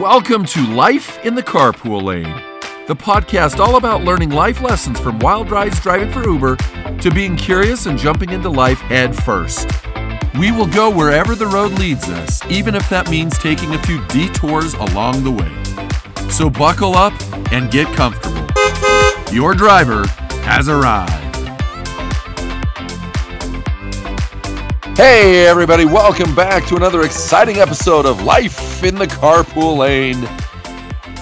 Welcome 0.00 0.46
to 0.46 0.66
Life 0.66 1.22
in 1.26 1.34
the 1.34 1.42
Carpool 1.42 2.02
Lane, 2.02 2.42
the 2.86 2.96
podcast 2.96 3.58
all 3.58 3.76
about 3.76 4.02
learning 4.02 4.30
life 4.30 4.62
lessons 4.62 4.98
from 4.98 5.18
wild 5.18 5.50
rides 5.50 5.78
driving 5.78 6.10
for 6.10 6.26
Uber 6.26 6.56
to 7.00 7.10
being 7.10 7.36
curious 7.36 7.84
and 7.84 7.98
jumping 7.98 8.30
into 8.30 8.48
life 8.48 8.78
head 8.78 9.14
first. 9.14 9.68
We 10.38 10.52
will 10.52 10.68
go 10.68 10.88
wherever 10.88 11.34
the 11.34 11.46
road 11.46 11.72
leads 11.72 12.08
us, 12.08 12.42
even 12.46 12.74
if 12.74 12.88
that 12.88 13.10
means 13.10 13.38
taking 13.38 13.74
a 13.74 13.82
few 13.82 14.02
detours 14.06 14.72
along 14.72 15.22
the 15.22 15.32
way. 15.32 16.30
So 16.30 16.48
buckle 16.48 16.94
up 16.94 17.12
and 17.52 17.70
get 17.70 17.86
comfortable. 17.94 18.46
Your 19.34 19.54
driver 19.54 20.06
has 20.44 20.70
arrived. 20.70 21.29
Hey, 25.02 25.46
everybody, 25.46 25.86
welcome 25.86 26.34
back 26.34 26.66
to 26.66 26.76
another 26.76 27.04
exciting 27.04 27.56
episode 27.56 28.04
of 28.04 28.22
Life 28.22 28.84
in 28.84 28.96
the 28.96 29.06
Carpool 29.06 29.78
Lane. 29.78 30.28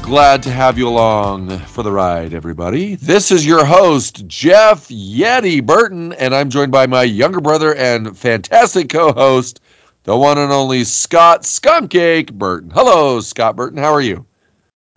Glad 0.02 0.42
to 0.42 0.50
have 0.50 0.76
you 0.76 0.88
along 0.88 1.56
for 1.60 1.84
the 1.84 1.92
ride, 1.92 2.34
everybody. 2.34 2.96
This 2.96 3.30
is 3.30 3.46
your 3.46 3.64
host, 3.64 4.26
Jeff 4.26 4.88
Yeti 4.88 5.64
Burton, 5.64 6.12
and 6.14 6.34
I'm 6.34 6.50
joined 6.50 6.72
by 6.72 6.88
my 6.88 7.04
younger 7.04 7.40
brother 7.40 7.76
and 7.76 8.18
fantastic 8.18 8.88
co 8.88 9.12
host, 9.12 9.60
the 10.02 10.16
one 10.16 10.38
and 10.38 10.50
only 10.50 10.82
Scott 10.82 11.42
Skunkcake 11.42 12.32
Burton. 12.32 12.70
Hello, 12.70 13.20
Scott 13.20 13.54
Burton. 13.54 13.78
How 13.78 13.94
are 13.94 14.00
you? 14.00 14.26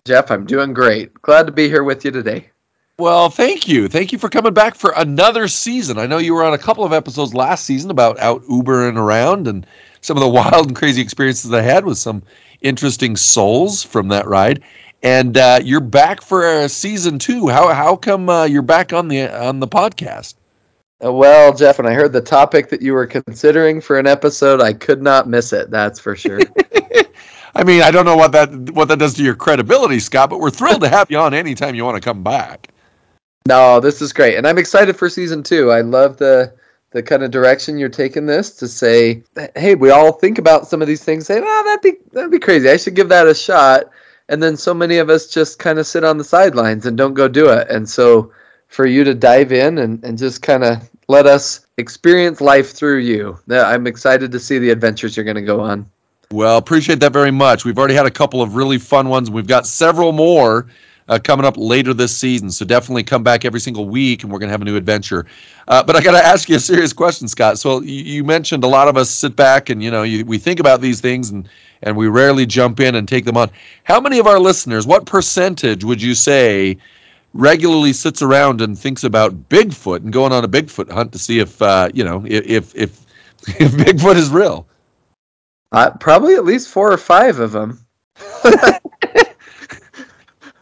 Jeff, 0.06 0.32
I'm 0.32 0.44
doing 0.44 0.74
great. 0.74 1.14
Glad 1.22 1.46
to 1.46 1.52
be 1.52 1.68
here 1.68 1.84
with 1.84 2.04
you 2.04 2.10
today. 2.10 2.50
Well, 2.98 3.30
thank 3.30 3.66
you. 3.66 3.88
Thank 3.88 4.12
you 4.12 4.18
for 4.18 4.28
coming 4.28 4.52
back 4.52 4.74
for 4.74 4.92
another 4.96 5.48
season. 5.48 5.98
I 5.98 6.06
know 6.06 6.18
you 6.18 6.34
were 6.34 6.44
on 6.44 6.52
a 6.52 6.58
couple 6.58 6.84
of 6.84 6.92
episodes 6.92 7.34
last 7.34 7.64
season 7.64 7.90
about 7.90 8.18
out 8.20 8.42
Ubering 8.44 8.96
around 8.96 9.48
and 9.48 9.66
some 10.02 10.16
of 10.16 10.22
the 10.22 10.28
wild 10.30 10.68
and 10.68 10.76
crazy 10.76 11.00
experiences 11.00 11.52
I 11.52 11.62
had 11.62 11.84
with 11.86 11.98
some 11.98 12.22
interesting 12.60 13.16
souls 13.16 13.82
from 13.82 14.08
that 14.08 14.26
ride. 14.26 14.62
And 15.02 15.36
uh, 15.36 15.60
you're 15.64 15.80
back 15.80 16.22
for 16.22 16.46
uh, 16.46 16.68
season 16.68 17.18
two. 17.18 17.48
How 17.48 17.72
how 17.72 17.96
come 17.96 18.28
uh, 18.28 18.44
you're 18.44 18.62
back 18.62 18.92
on 18.92 19.08
the 19.08 19.26
on 19.28 19.58
the 19.58 19.66
podcast? 19.66 20.34
Uh, 21.04 21.12
well, 21.12 21.52
Jeff, 21.52 21.78
when 21.78 21.86
I 21.86 21.94
heard 21.94 22.12
the 22.12 22.20
topic 22.20 22.68
that 22.68 22.82
you 22.82 22.92
were 22.92 23.06
considering 23.06 23.80
for 23.80 23.98
an 23.98 24.06
episode, 24.06 24.60
I 24.60 24.74
could 24.74 25.02
not 25.02 25.28
miss 25.28 25.52
it. 25.52 25.70
That's 25.70 25.98
for 25.98 26.14
sure. 26.14 26.40
I 27.54 27.64
mean, 27.64 27.82
I 27.82 27.90
don't 27.90 28.04
know 28.04 28.16
what 28.16 28.32
that 28.32 28.50
what 28.70 28.88
that 28.88 28.98
does 28.98 29.14
to 29.14 29.24
your 29.24 29.34
credibility, 29.34 29.98
Scott, 29.98 30.30
but 30.30 30.38
we're 30.40 30.50
thrilled 30.50 30.82
to 30.82 30.88
have 30.88 31.10
you 31.10 31.18
on 31.18 31.34
anytime 31.34 31.74
you 31.74 31.84
want 31.84 31.96
to 31.96 32.00
come 32.00 32.22
back. 32.22 32.71
No, 33.48 33.80
this 33.80 34.00
is 34.00 34.12
great, 34.12 34.36
and 34.36 34.46
I'm 34.46 34.58
excited 34.58 34.96
for 34.96 35.08
season 35.08 35.42
two. 35.42 35.70
I 35.70 35.80
love 35.80 36.16
the 36.16 36.54
the 36.92 37.02
kind 37.02 37.22
of 37.22 37.30
direction 37.30 37.78
you're 37.78 37.88
taking 37.88 38.26
this 38.26 38.50
to 38.50 38.68
say, 38.68 39.22
hey, 39.56 39.74
we 39.74 39.90
all 39.90 40.12
think 40.12 40.38
about 40.38 40.66
some 40.66 40.82
of 40.82 40.88
these 40.88 41.02
things, 41.02 41.26
say, 41.26 41.40
oh, 41.42 41.62
that'd 41.64 41.82
be 41.82 41.98
that'd 42.12 42.30
be 42.30 42.38
crazy. 42.38 42.68
I 42.68 42.76
should 42.76 42.94
give 42.94 43.08
that 43.08 43.26
a 43.26 43.34
shot. 43.34 43.84
And 44.28 44.42
then 44.42 44.56
so 44.56 44.72
many 44.72 44.98
of 44.98 45.10
us 45.10 45.26
just 45.26 45.58
kind 45.58 45.78
of 45.78 45.86
sit 45.86 46.04
on 46.04 46.16
the 46.16 46.24
sidelines 46.24 46.86
and 46.86 46.96
don't 46.96 47.14
go 47.14 47.28
do 47.28 47.48
it. 47.50 47.68
And 47.68 47.88
so 47.88 48.32
for 48.68 48.86
you 48.86 49.04
to 49.04 49.14
dive 49.14 49.52
in 49.52 49.78
and, 49.78 50.02
and 50.04 50.16
just 50.16 50.42
kind 50.42 50.64
of 50.64 50.88
let 51.08 51.26
us 51.26 51.66
experience 51.76 52.40
life 52.40 52.72
through 52.72 52.98
you, 52.98 53.38
I'm 53.50 53.86
excited 53.86 54.30
to 54.32 54.38
see 54.38 54.58
the 54.58 54.70
adventures 54.70 55.16
you're 55.16 55.24
going 55.24 55.36
to 55.36 55.42
go 55.42 55.60
on. 55.60 55.86
Well, 56.30 56.56
appreciate 56.56 57.00
that 57.00 57.12
very 57.12 57.30
much. 57.30 57.64
We've 57.66 57.76
already 57.76 57.94
had 57.94 58.06
a 58.06 58.10
couple 58.10 58.40
of 58.40 58.54
really 58.54 58.78
fun 58.78 59.08
ones. 59.08 59.30
We've 59.30 59.46
got 59.46 59.66
several 59.66 60.12
more 60.12 60.68
uh, 61.12 61.18
coming 61.18 61.44
up 61.44 61.56
later 61.58 61.92
this 61.92 62.16
season. 62.16 62.50
So 62.50 62.64
definitely 62.64 63.02
come 63.02 63.22
back 63.22 63.44
every 63.44 63.60
single 63.60 63.86
week, 63.86 64.22
and 64.22 64.32
we're 64.32 64.38
going 64.38 64.48
to 64.48 64.52
have 64.52 64.62
a 64.62 64.64
new 64.64 64.76
adventure. 64.76 65.26
Uh, 65.68 65.82
but 65.82 65.94
I 65.94 66.00
got 66.00 66.12
to 66.12 66.26
ask 66.32 66.48
you 66.48 66.56
a 66.56 66.60
serious 66.60 66.92
question, 66.92 67.28
Scott. 67.28 67.58
So 67.58 67.82
you, 67.82 68.02
you, 68.02 68.24
mentioned 68.24 68.64
a 68.64 68.68
lot 68.68 68.88
of 68.88 68.96
us 68.96 69.10
sit 69.10 69.36
back 69.36 69.68
and 69.68 69.82
you 69.82 69.90
know 69.90 70.04
you, 70.04 70.24
we 70.24 70.38
think 70.38 70.58
about 70.58 70.80
these 70.80 71.00
things 71.00 71.30
and 71.30 71.48
and 71.82 71.96
we 71.96 72.08
rarely 72.08 72.46
jump 72.46 72.80
in 72.80 72.94
and 72.94 73.06
take 73.06 73.24
them 73.24 73.36
on. 73.36 73.50
How 73.84 74.00
many 74.00 74.18
of 74.18 74.26
our 74.26 74.38
listeners? 74.38 74.86
What 74.86 75.06
percentage 75.06 75.84
would 75.84 76.00
you 76.00 76.14
say? 76.14 76.78
regularly 77.34 77.94
sits 77.94 78.20
around 78.20 78.60
and 78.60 78.78
thinks 78.78 79.04
about 79.04 79.48
Bigfoot 79.48 80.02
and 80.04 80.12
going 80.12 80.32
on 80.32 80.44
a 80.44 80.48
Bigfoot 80.48 80.92
hunt 80.92 81.12
to 81.12 81.18
see 81.18 81.38
if 81.38 81.62
uh, 81.62 81.88
you 81.94 82.04
know 82.04 82.24
if 82.26 82.74
if 82.74 83.06
if 83.60 83.72
Bigfoot 83.72 84.16
is 84.16 84.28
real. 84.28 84.66
Uh, 85.72 85.90
probably 85.98 86.34
at 86.34 86.44
least 86.44 86.68
four 86.68 86.92
or 86.92 86.98
five 86.98 87.38
of 87.38 87.52
them. 87.52 87.82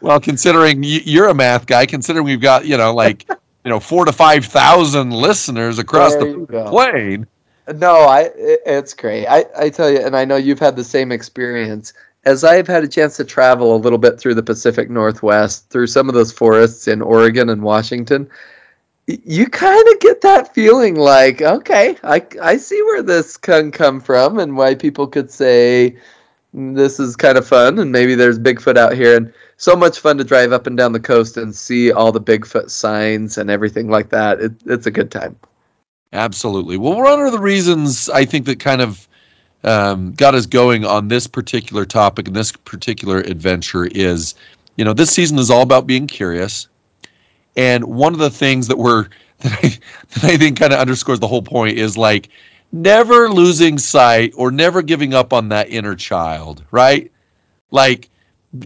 Well, 0.00 0.20
considering 0.20 0.82
you're 0.82 1.28
a 1.28 1.34
math 1.34 1.66
guy, 1.66 1.86
considering 1.86 2.24
we've 2.24 2.40
got 2.40 2.66
you 2.66 2.76
know 2.76 2.94
like 2.94 3.28
you 3.64 3.70
know 3.70 3.80
four 3.80 4.04
to 4.04 4.12
five 4.12 4.44
thousand 4.44 5.10
listeners 5.10 5.78
across 5.78 6.14
there 6.14 6.32
the 6.32 6.66
plane. 6.68 7.26
No, 7.74 7.94
I 7.96 8.30
it's 8.36 8.94
great. 8.94 9.26
I 9.26 9.44
I 9.56 9.70
tell 9.70 9.90
you, 9.90 9.98
and 9.98 10.16
I 10.16 10.24
know 10.24 10.36
you've 10.36 10.58
had 10.58 10.76
the 10.76 10.84
same 10.84 11.12
experience. 11.12 11.92
As 12.26 12.44
I've 12.44 12.66
had 12.66 12.84
a 12.84 12.88
chance 12.88 13.16
to 13.16 13.24
travel 13.24 13.74
a 13.74 13.78
little 13.78 13.98
bit 13.98 14.20
through 14.20 14.34
the 14.34 14.42
Pacific 14.42 14.90
Northwest, 14.90 15.70
through 15.70 15.86
some 15.86 16.08
of 16.08 16.14
those 16.14 16.30
forests 16.30 16.86
in 16.86 17.00
Oregon 17.00 17.48
and 17.48 17.62
Washington, 17.62 18.28
you 19.06 19.46
kind 19.48 19.88
of 19.88 20.00
get 20.00 20.20
that 20.20 20.54
feeling 20.54 20.96
like, 20.96 21.40
okay, 21.42 21.96
I, 22.04 22.22
I 22.42 22.56
see 22.58 22.80
where 22.82 23.02
this 23.02 23.36
can 23.36 23.70
come 23.70 24.00
from 24.00 24.38
and 24.38 24.56
why 24.56 24.74
people 24.74 25.06
could 25.06 25.30
say 25.30 25.96
this 26.52 26.98
is 26.98 27.16
kind 27.16 27.38
of 27.38 27.46
fun 27.46 27.78
and 27.78 27.92
maybe 27.92 28.14
there's 28.14 28.38
Bigfoot 28.38 28.76
out 28.76 28.94
here. 28.94 29.16
And 29.16 29.32
so 29.56 29.76
much 29.76 29.98
fun 29.98 30.18
to 30.18 30.24
drive 30.24 30.52
up 30.52 30.66
and 30.66 30.76
down 30.76 30.92
the 30.92 31.00
coast 31.00 31.36
and 31.36 31.54
see 31.54 31.92
all 31.92 32.12
the 32.12 32.20
Bigfoot 32.20 32.70
signs 32.70 33.38
and 33.38 33.50
everything 33.50 33.88
like 33.88 34.10
that. 34.10 34.40
It, 34.40 34.52
it's 34.66 34.86
a 34.86 34.90
good 34.90 35.10
time. 35.10 35.36
Absolutely. 36.12 36.76
Well, 36.76 36.96
one 36.96 37.20
of 37.20 37.32
the 37.32 37.38
reasons 37.38 38.08
I 38.08 38.24
think 38.24 38.46
that 38.46 38.58
kind 38.58 38.80
of 38.80 39.06
um, 39.62 40.12
got 40.12 40.34
us 40.34 40.46
going 40.46 40.84
on 40.84 41.08
this 41.08 41.26
particular 41.26 41.84
topic 41.84 42.26
and 42.26 42.34
this 42.34 42.52
particular 42.52 43.18
adventure 43.18 43.86
is, 43.86 44.34
you 44.76 44.84
know, 44.84 44.92
this 44.92 45.10
season 45.10 45.38
is 45.38 45.50
all 45.50 45.62
about 45.62 45.86
being 45.86 46.06
curious. 46.06 46.66
And 47.56 47.84
one 47.84 48.12
of 48.12 48.18
the 48.18 48.30
things 48.30 48.66
that 48.68 48.78
we're 48.78 49.08
that 49.40 49.52
I, 49.64 49.68
that 49.68 50.24
I 50.24 50.36
think 50.36 50.58
kind 50.58 50.72
of 50.72 50.78
underscores 50.78 51.20
the 51.20 51.28
whole 51.28 51.42
point 51.42 51.78
is 51.78 51.96
like 51.96 52.28
never 52.72 53.30
losing 53.30 53.78
sight 53.78 54.32
or 54.36 54.50
never 54.50 54.82
giving 54.82 55.14
up 55.14 55.32
on 55.32 55.48
that 55.48 55.68
inner 55.70 55.94
child, 55.94 56.64
right? 56.70 57.10
Like 57.70 58.08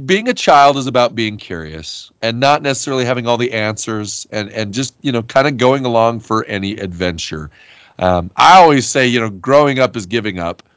being 0.06 0.28
a 0.28 0.34
child 0.34 0.76
is 0.76 0.86
about 0.86 1.14
being 1.14 1.36
curious 1.36 2.10
and 2.22 2.40
not 2.40 2.62
necessarily 2.62 3.04
having 3.04 3.26
all 3.26 3.36
the 3.36 3.52
answers 3.52 4.26
and, 4.30 4.50
and 4.50 4.72
just, 4.72 4.94
you 5.02 5.12
know, 5.12 5.22
kind 5.22 5.46
of 5.46 5.56
going 5.56 5.84
along 5.84 6.20
for 6.20 6.44
any 6.46 6.72
adventure. 6.72 7.50
Um, 7.98 8.30
I 8.36 8.56
always 8.58 8.86
say, 8.86 9.06
you 9.06 9.20
know, 9.20 9.30
growing 9.30 9.78
up 9.78 9.96
is 9.96 10.06
giving 10.06 10.38
up. 10.38 10.62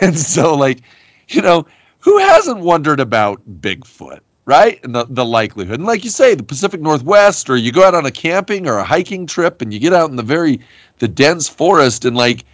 And 0.00 0.16
so, 0.16 0.54
like, 0.54 0.82
you 1.28 1.42
know, 1.42 1.66
who 1.98 2.18
hasn't 2.18 2.60
wondered 2.60 3.00
about 3.00 3.40
Bigfoot, 3.60 4.20
right? 4.44 4.78
And 4.84 4.94
the, 4.94 5.06
the 5.08 5.24
likelihood. 5.24 5.80
And 5.80 5.86
like 5.86 6.04
you 6.04 6.10
say, 6.10 6.34
the 6.36 6.44
Pacific 6.44 6.80
Northwest, 6.80 7.50
or 7.50 7.56
you 7.56 7.72
go 7.72 7.82
out 7.82 7.94
on 7.94 8.06
a 8.06 8.10
camping 8.10 8.68
or 8.68 8.78
a 8.78 8.84
hiking 8.84 9.26
trip 9.26 9.60
and 9.60 9.72
you 9.72 9.80
get 9.80 9.92
out 9.92 10.10
in 10.10 10.16
the 10.16 10.22
very, 10.22 10.60
the 10.98 11.08
dense 11.08 11.48
forest 11.48 12.04
and 12.04 12.16
like, 12.16 12.44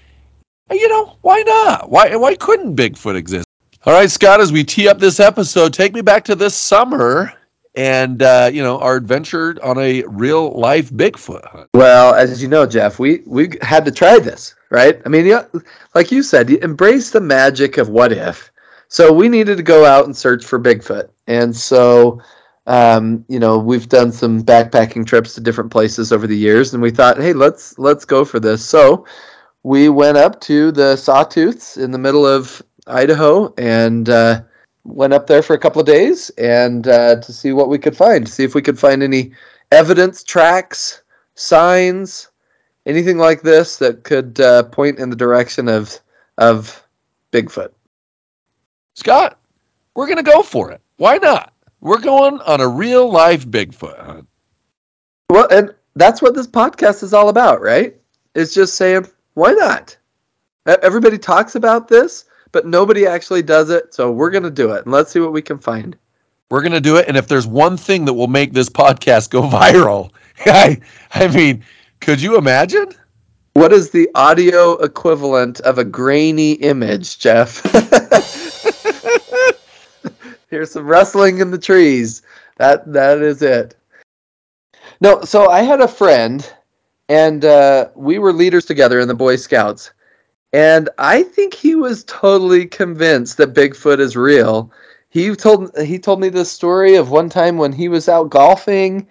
you 0.71 0.89
know, 0.89 1.17
why 1.23 1.43
not? 1.43 1.91
Why, 1.91 2.15
why 2.17 2.35
couldn't 2.37 2.77
Bigfoot 2.77 3.17
exist? 3.17 3.47
All 3.87 3.93
right, 3.93 4.11
Scott, 4.11 4.41
as 4.41 4.53
we 4.53 4.65
tee 4.65 4.89
up 4.89 4.99
this 4.99 5.21
episode, 5.21 5.75
take 5.75 5.93
me 5.93 6.01
back 6.01 6.25
to 6.25 6.35
this 6.35 6.55
summer 6.55 7.33
and 7.75 8.23
uh, 8.23 8.49
you 8.53 8.63
know 8.63 8.79
our 8.79 8.97
adventure 8.97 9.57
on 9.63 9.79
a 9.79 10.05
real 10.05 10.59
life 10.59 10.91
Bigfoot 10.91 11.45
hunt. 11.47 11.69
Well, 11.75 12.15
as 12.15 12.43
you 12.43 12.49
know, 12.49 12.67
Jeff, 12.67 12.99
we 12.99 13.21
we 13.27 13.51
had 13.63 13.85
to 13.85 13.91
try 13.91 14.19
this, 14.19 14.55
right? 14.71 15.01
I 15.05 15.09
mean, 15.09 15.37
like 15.95 16.13
you 16.13 16.23
said, 16.23 16.49
you 16.49 16.59
embrace 16.59 17.11
the 17.11 17.21
magic 17.21 17.79
of 17.79 17.89
what 17.89 18.13
if. 18.13 18.51
So 18.89 19.13
we 19.13 19.29
needed 19.29 19.57
to 19.57 19.63
go 19.63 19.85
out 19.85 20.05
and 20.05 20.17
search 20.17 20.45
for 20.45 20.61
Bigfoot, 20.61 21.09
and 21.27 21.55
so 21.55 22.23
um, 22.67 23.25
you 23.29 23.41
know 23.41 23.59
we've 23.59 23.89
done 23.89 24.13
some 24.13 24.43
backpacking 24.43 25.05
trips 25.05 25.35
to 25.35 25.41
different 25.41 25.71
places 25.71 26.13
over 26.13 26.27
the 26.27 26.37
years, 26.37 26.75
and 26.75 26.83
we 26.83 26.91
thought, 26.91 27.19
hey, 27.19 27.33
let's 27.33 27.79
let's 27.79 28.05
go 28.05 28.25
for 28.25 28.39
this. 28.39 28.65
So 28.65 29.05
we 29.65 29.89
went 29.89 30.19
up 30.19 30.41
to 30.43 30.71
the 30.71 30.95
Sawtooths 30.95 31.83
in 31.83 31.91
the 31.91 31.99
middle 31.99 32.27
of 32.27 32.63
Idaho 32.87 33.53
and 33.57 34.09
uh, 34.09 34.43
went 34.85 35.15
up 35.15 35.27
there 35.27 35.43
for 35.43 35.55
a 35.55 35.59
couple 35.59 35.81
of 35.81 35.87
days 35.87 36.31
and 36.37 36.87
uh, 36.87 37.17
to 37.21 37.33
see 37.33 37.53
what 37.53 37.71
we 37.71 37.79
could 37.79 37.97
find, 37.97 38.29
see 38.29 38.45
if 38.45 38.55
we 38.55 38.61
could 38.61 38.79
find 38.79 39.03
any 39.03 39.33
evidence, 39.73 40.23
tracks, 40.23 41.03
signs, 41.35 42.31
anything 42.85 43.17
like 43.17 43.41
this 43.41 43.79
that 43.79 44.05
could 44.05 44.39
uh, 44.39 44.65
point 44.65 44.99
in 44.99 45.11
the 45.11 45.17
direction 45.17 45.69
of 45.69 45.99
of 46.37 46.87
Bigfoot. 47.33 47.71
Scott, 48.95 49.39
we're 49.97 50.09
gonna 50.09 50.23
go 50.23 50.43
for 50.43 50.71
it. 50.73 50.81
Why 50.99 51.17
not? 51.17 51.55
We're 51.81 52.01
going 52.01 52.41
on 52.41 52.61
a 52.61 52.69
real 52.69 53.11
life 53.11 53.47
Bigfoot 53.47 53.99
hunt. 54.05 54.29
Well, 55.31 55.49
and 55.51 55.75
that's 55.97 56.21
what 56.21 56.35
this 56.35 56.47
podcast 56.47 57.03
is 57.03 57.15
all 57.15 57.31
about, 57.31 57.63
right? 57.63 57.97
It's 58.35 58.53
just 58.53 58.75
saying, 58.75 59.07
why 59.35 59.53
not? 59.53 59.97
Everybody 60.67 61.19
talks 61.19 61.55
about 61.55 61.89
this, 61.89 62.25
but 62.53 62.67
nobody 62.67 63.07
actually 63.07 63.43
does 63.43 63.71
it. 63.71 63.93
So 63.95 64.11
we're 64.11 64.31
going 64.31 64.45
to 64.45 64.51
do 64.51 64.73
it 64.73 64.85
and 64.85 64.93
let's 64.93 65.13
see 65.13 65.21
what 65.21 65.33
we 65.33 65.43
can 65.43 65.59
find. 65.59 65.97
We're 66.51 66.63
going 66.63 66.73
to 66.73 66.81
do 66.81 66.97
it. 66.97 67.07
And 67.09 67.17
if 67.17 67.29
there's 67.29 67.47
one 67.47 67.77
thing 67.77 68.05
that 68.05 68.15
will 68.15 68.29
make 68.29 68.53
this 68.53 68.69
podcast 68.69 69.31
go 69.31 69.43
viral, 69.49 70.11
I, 70.47 70.81
I 71.13 71.29
mean, 71.29 71.65
could 72.01 72.21
you 72.21 72.39
imagine? 72.39 72.87
What 73.55 73.73
is 73.73 73.91
the 73.91 74.09
audio 74.15 74.73
equivalent 74.79 75.61
of 75.61 75.79
a 75.79 75.85
grainy 75.85 76.53
image, 76.55 77.19
Jeff? 77.19 77.63
hear 80.55 80.65
some 80.65 80.87
rustling 80.87 81.39
in 81.39 81.51
the 81.51 81.59
trees. 81.59 82.23
That 82.57 82.93
that 82.93 83.19
is 83.19 83.43
it. 83.43 83.77
No, 85.01 85.23
so 85.23 85.51
I 85.51 85.63
had 85.63 85.81
a 85.81 85.89
friend, 85.89 86.49
and 87.09 87.45
uh, 87.45 87.89
we 87.95 88.19
were 88.19 88.33
leaders 88.33 88.65
together 88.65 89.01
in 89.01 89.09
the 89.09 89.15
Boy 89.15 89.37
Scouts, 89.37 89.93
and 90.53 90.89
I 90.99 91.23
think 91.23 91.55
he 91.55 91.75
was 91.75 92.05
totally 92.05 92.67
convinced 92.67 93.37
that 93.39 93.55
Bigfoot 93.55 93.99
is 93.99 94.17
real. 94.17 94.73
He 95.11 95.35
told 95.35 95.77
he 95.79 95.99
told 95.99 96.21
me 96.21 96.29
this 96.29 96.51
story 96.51 96.97
of 96.97 97.11
one 97.11 97.29
time 97.29 97.57
when 97.57 97.73
he 97.73 97.89
was 97.89 98.09
out 98.09 98.31
golfing, 98.31 99.07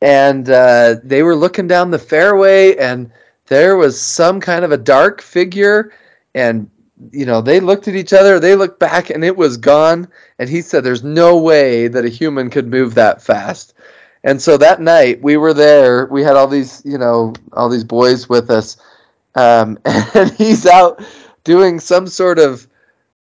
and 0.00 0.48
uh, 0.50 0.96
they 1.02 1.22
were 1.22 1.36
looking 1.36 1.66
down 1.66 1.90
the 1.90 1.98
fairway, 1.98 2.76
and 2.76 3.10
there 3.46 3.76
was 3.76 4.00
some 4.00 4.40
kind 4.40 4.64
of 4.64 4.72
a 4.72 4.78
dark 4.78 5.22
figure, 5.22 5.92
and 6.34 6.70
you 7.12 7.26
know 7.26 7.40
they 7.40 7.60
looked 7.60 7.88
at 7.88 7.96
each 7.96 8.12
other, 8.12 8.38
they 8.38 8.54
looked 8.54 8.78
back, 8.78 9.10
and 9.10 9.24
it 9.24 9.36
was 9.36 9.56
gone. 9.56 10.08
And 10.38 10.48
he 10.48 10.62
said, 10.62 10.84
"There's 10.84 11.04
no 11.04 11.38
way 11.38 11.88
that 11.88 12.04
a 12.04 12.08
human 12.10 12.50
could 12.50 12.68
move 12.68 12.94
that 12.94 13.22
fast." 13.22 13.74
And 14.24 14.40
so 14.40 14.56
that 14.56 14.80
night 14.80 15.22
we 15.22 15.36
were 15.36 15.54
there. 15.54 16.06
We 16.06 16.22
had 16.22 16.36
all 16.36 16.48
these, 16.48 16.82
you 16.84 16.98
know, 16.98 17.34
all 17.52 17.68
these 17.68 17.84
boys 17.84 18.28
with 18.28 18.50
us 18.50 18.76
um, 19.38 19.78
and 19.84 20.30
he's 20.32 20.66
out 20.66 21.02
doing 21.44 21.80
some 21.80 22.06
sort 22.06 22.38
of 22.38 22.66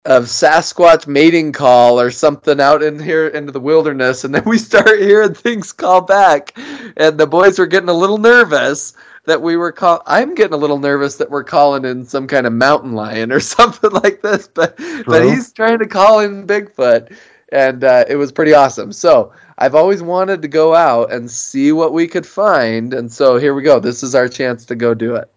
of 0.05 0.25
Sasquatch 0.25 1.09
mating 1.09 1.51
call 1.51 2.01
or 2.01 2.13
something 2.13 2.61
out 2.61 2.81
in 2.81 2.97
here 2.99 3.27
into 3.27 3.51
the 3.51 3.61
wilderness, 3.61 4.25
and 4.25 4.35
then 4.35 4.45
we 4.47 4.57
start 4.59 5.01
hearing 5.01 5.35
things 5.35 5.73
call 5.73 6.01
back, 6.01 6.57
and 6.97 7.19
the 7.19 7.27
boys 7.27 7.59
were 7.59 7.67
getting 7.67 7.89
a 7.89 7.95
little 7.95 8.19
nervous 8.19 8.95
that 9.25 9.43
we 9.43 9.57
were 9.57 9.73
call. 9.73 10.03
I'm 10.07 10.35
getting 10.35 10.55
a 10.55 10.59
little 10.59 10.79
nervous 10.79 11.17
that 11.17 11.31
we're 11.31 11.45
calling 11.45 11.85
in 11.85 12.05
some 12.05 12.29
kind 12.29 12.47
of 12.47 12.53
mountain 12.53 12.93
lion 12.93 13.33
or 13.33 13.41
something 13.57 13.91
like 13.91 14.23
this, 14.23 14.49
but 14.49 14.77
True. 14.77 15.05
but 15.05 15.25
he's 15.25 15.53
trying 15.53 15.81
to 15.81 15.87
call 15.87 16.21
in 16.21 16.47
Bigfoot, 16.47 17.15
and 17.51 17.83
uh, 17.85 18.05
it 18.09 18.17
was 18.17 18.31
pretty 18.31 18.55
awesome. 18.55 18.93
So 18.93 19.33
I've 19.59 19.75
always 19.75 20.03
wanted 20.03 20.43
to 20.43 20.49
go 20.49 20.75
out 20.75 21.11
and 21.11 21.31
see 21.31 21.73
what 21.73 21.95
we 21.95 22.07
could 22.07 22.27
find, 22.27 22.93
and 22.93 23.11
so 23.11 23.39
here 23.39 23.55
we 23.55 23.63
go. 23.63 23.81
This 23.81 24.03
is 24.03 24.15
our 24.15 24.29
chance 24.29 24.67
to 24.67 24.75
go 24.75 24.93
do 24.93 25.15
it. 25.15 25.31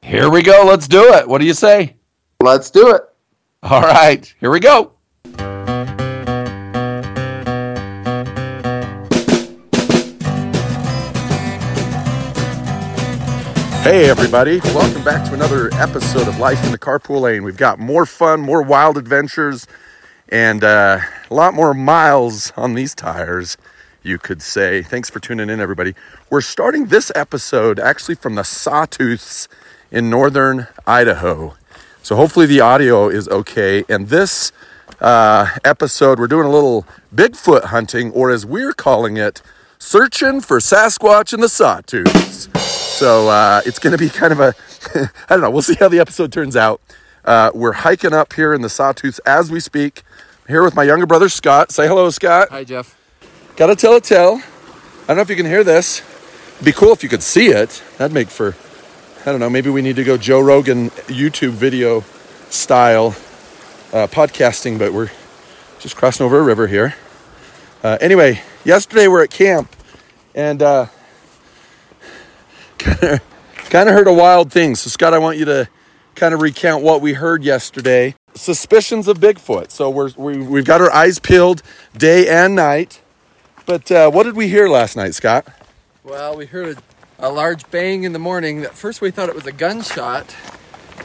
Here 0.00 0.30
we 0.30 0.42
go. 0.42 0.64
Let's 0.66 0.88
do 0.88 1.12
it. 1.12 1.28
What 1.28 1.42
do 1.42 1.46
you 1.46 1.52
say? 1.52 1.94
Let's 2.40 2.70
do 2.70 2.94
it. 2.94 3.02
All 3.62 3.82
right. 3.82 4.34
Here 4.40 4.50
we 4.50 4.60
go. 4.60 4.92
Hey, 13.82 14.08
everybody. 14.08 14.60
Welcome 14.60 15.04
back 15.04 15.28
to 15.28 15.34
another 15.34 15.68
episode 15.74 16.28
of 16.28 16.38
Life 16.38 16.64
in 16.64 16.72
the 16.72 16.78
Carpool 16.78 17.20
Lane. 17.20 17.44
We've 17.44 17.58
got 17.58 17.78
more 17.78 18.06
fun, 18.06 18.40
more 18.40 18.62
wild 18.62 18.96
adventures, 18.96 19.66
and 20.28 20.64
uh, 20.64 21.00
a 21.30 21.34
lot 21.34 21.54
more 21.54 21.74
miles 21.74 22.52
on 22.56 22.74
these 22.74 22.94
tires, 22.94 23.56
you 24.02 24.18
could 24.18 24.42
say. 24.42 24.82
Thanks 24.82 25.10
for 25.10 25.20
tuning 25.20 25.50
in, 25.50 25.60
everybody. 25.60 25.94
We're 26.30 26.40
starting 26.40 26.86
this 26.86 27.12
episode 27.14 27.78
actually 27.78 28.16
from 28.16 28.34
the 28.34 28.42
Sawtooths 28.42 29.48
in 29.90 30.10
northern 30.10 30.68
Idaho. 30.86 31.54
So 32.02 32.16
hopefully 32.16 32.46
the 32.46 32.60
audio 32.60 33.08
is 33.08 33.28
okay. 33.28 33.84
And 33.88 34.08
this 34.08 34.52
uh, 35.00 35.48
episode, 35.64 36.18
we're 36.18 36.28
doing 36.28 36.46
a 36.46 36.50
little 36.50 36.86
Bigfoot 37.14 37.64
hunting, 37.64 38.12
or 38.12 38.30
as 38.30 38.44
we're 38.44 38.72
calling 38.72 39.16
it, 39.16 39.42
searching 39.78 40.40
for 40.40 40.58
Sasquatch 40.58 41.32
in 41.32 41.40
the 41.40 41.48
Sawtooths. 41.48 42.56
So 42.58 43.28
uh, 43.28 43.60
it's 43.66 43.78
going 43.78 43.92
to 43.92 43.98
be 43.98 44.08
kind 44.08 44.32
of 44.32 44.40
a, 44.40 44.54
I 45.28 45.34
don't 45.34 45.40
know, 45.40 45.50
we'll 45.50 45.62
see 45.62 45.74
how 45.74 45.88
the 45.88 46.00
episode 46.00 46.32
turns 46.32 46.56
out. 46.56 46.80
Uh, 47.24 47.50
we're 47.54 47.72
hiking 47.72 48.12
up 48.14 48.32
here 48.34 48.54
in 48.54 48.62
the 48.62 48.68
Sawtooths 48.68 49.18
as 49.26 49.50
we 49.50 49.58
speak. 49.58 50.02
I'm 50.46 50.52
here 50.52 50.62
with 50.62 50.76
my 50.76 50.84
younger 50.84 51.06
brother, 51.06 51.28
Scott. 51.28 51.72
Say 51.72 51.88
hello, 51.88 52.08
Scott. 52.08 52.50
Hi, 52.50 52.62
Jeff. 52.62 52.96
Gotta 53.56 53.74
tell 53.74 53.96
a 53.96 54.00
tale. 54.00 54.40
I 55.02 55.06
don't 55.08 55.16
know 55.16 55.22
if 55.22 55.28
you 55.28 55.34
can 55.34 55.44
hear 55.44 55.64
this. 55.64 56.02
It'd 56.54 56.64
be 56.64 56.70
cool 56.70 56.92
if 56.92 57.02
you 57.02 57.08
could 57.08 57.24
see 57.24 57.48
it. 57.48 57.82
That'd 57.98 58.14
make 58.14 58.28
for 58.28 58.54
I 59.22 59.32
don't 59.32 59.40
know, 59.40 59.50
maybe 59.50 59.70
we 59.70 59.82
need 59.82 59.96
to 59.96 60.04
go 60.04 60.16
Joe 60.16 60.38
Rogan 60.38 60.90
YouTube 61.08 61.50
video 61.50 62.02
style 62.48 63.16
uh, 63.92 64.06
podcasting, 64.06 64.78
but 64.78 64.92
we're 64.92 65.10
just 65.80 65.96
crossing 65.96 66.24
over 66.24 66.38
a 66.38 66.44
river 66.44 66.68
here. 66.68 66.94
Uh, 67.82 67.98
anyway, 68.00 68.40
yesterday 68.64 69.08
we're 69.08 69.24
at 69.24 69.30
camp 69.30 69.74
and 70.32 70.62
uh, 70.62 70.86
kind 72.78 73.88
of 73.88 73.96
heard 73.96 74.06
a 74.06 74.14
wild 74.14 74.52
thing. 74.52 74.76
So 74.76 74.90
Scott, 74.90 75.12
I 75.12 75.18
want 75.18 75.38
you 75.38 75.44
to 75.46 75.68
kind 76.14 76.32
of 76.32 76.40
recount 76.40 76.84
what 76.84 77.00
we 77.00 77.14
heard 77.14 77.42
yesterday. 77.42 78.14
Suspicions 78.36 79.08
of 79.08 79.18
Bigfoot. 79.18 79.70
So 79.70 79.90
we're 79.90 80.10
we, 80.16 80.38
we've 80.38 80.64
got 80.64 80.80
our 80.80 80.92
eyes 80.92 81.18
peeled 81.18 81.62
day 81.96 82.28
and 82.28 82.54
night. 82.54 83.00
But 83.66 83.90
uh, 83.90 84.10
what 84.10 84.22
did 84.22 84.36
we 84.36 84.48
hear 84.48 84.68
last 84.68 84.96
night, 84.96 85.14
Scott? 85.14 85.46
Well, 86.04 86.36
we 86.36 86.46
heard 86.46 86.78
a 87.18 87.30
large 87.32 87.68
bang 87.70 88.04
in 88.04 88.12
the 88.12 88.18
morning. 88.18 88.62
At 88.62 88.74
first, 88.74 89.00
we 89.00 89.10
thought 89.10 89.28
it 89.28 89.34
was 89.34 89.46
a 89.46 89.52
gunshot, 89.52 90.36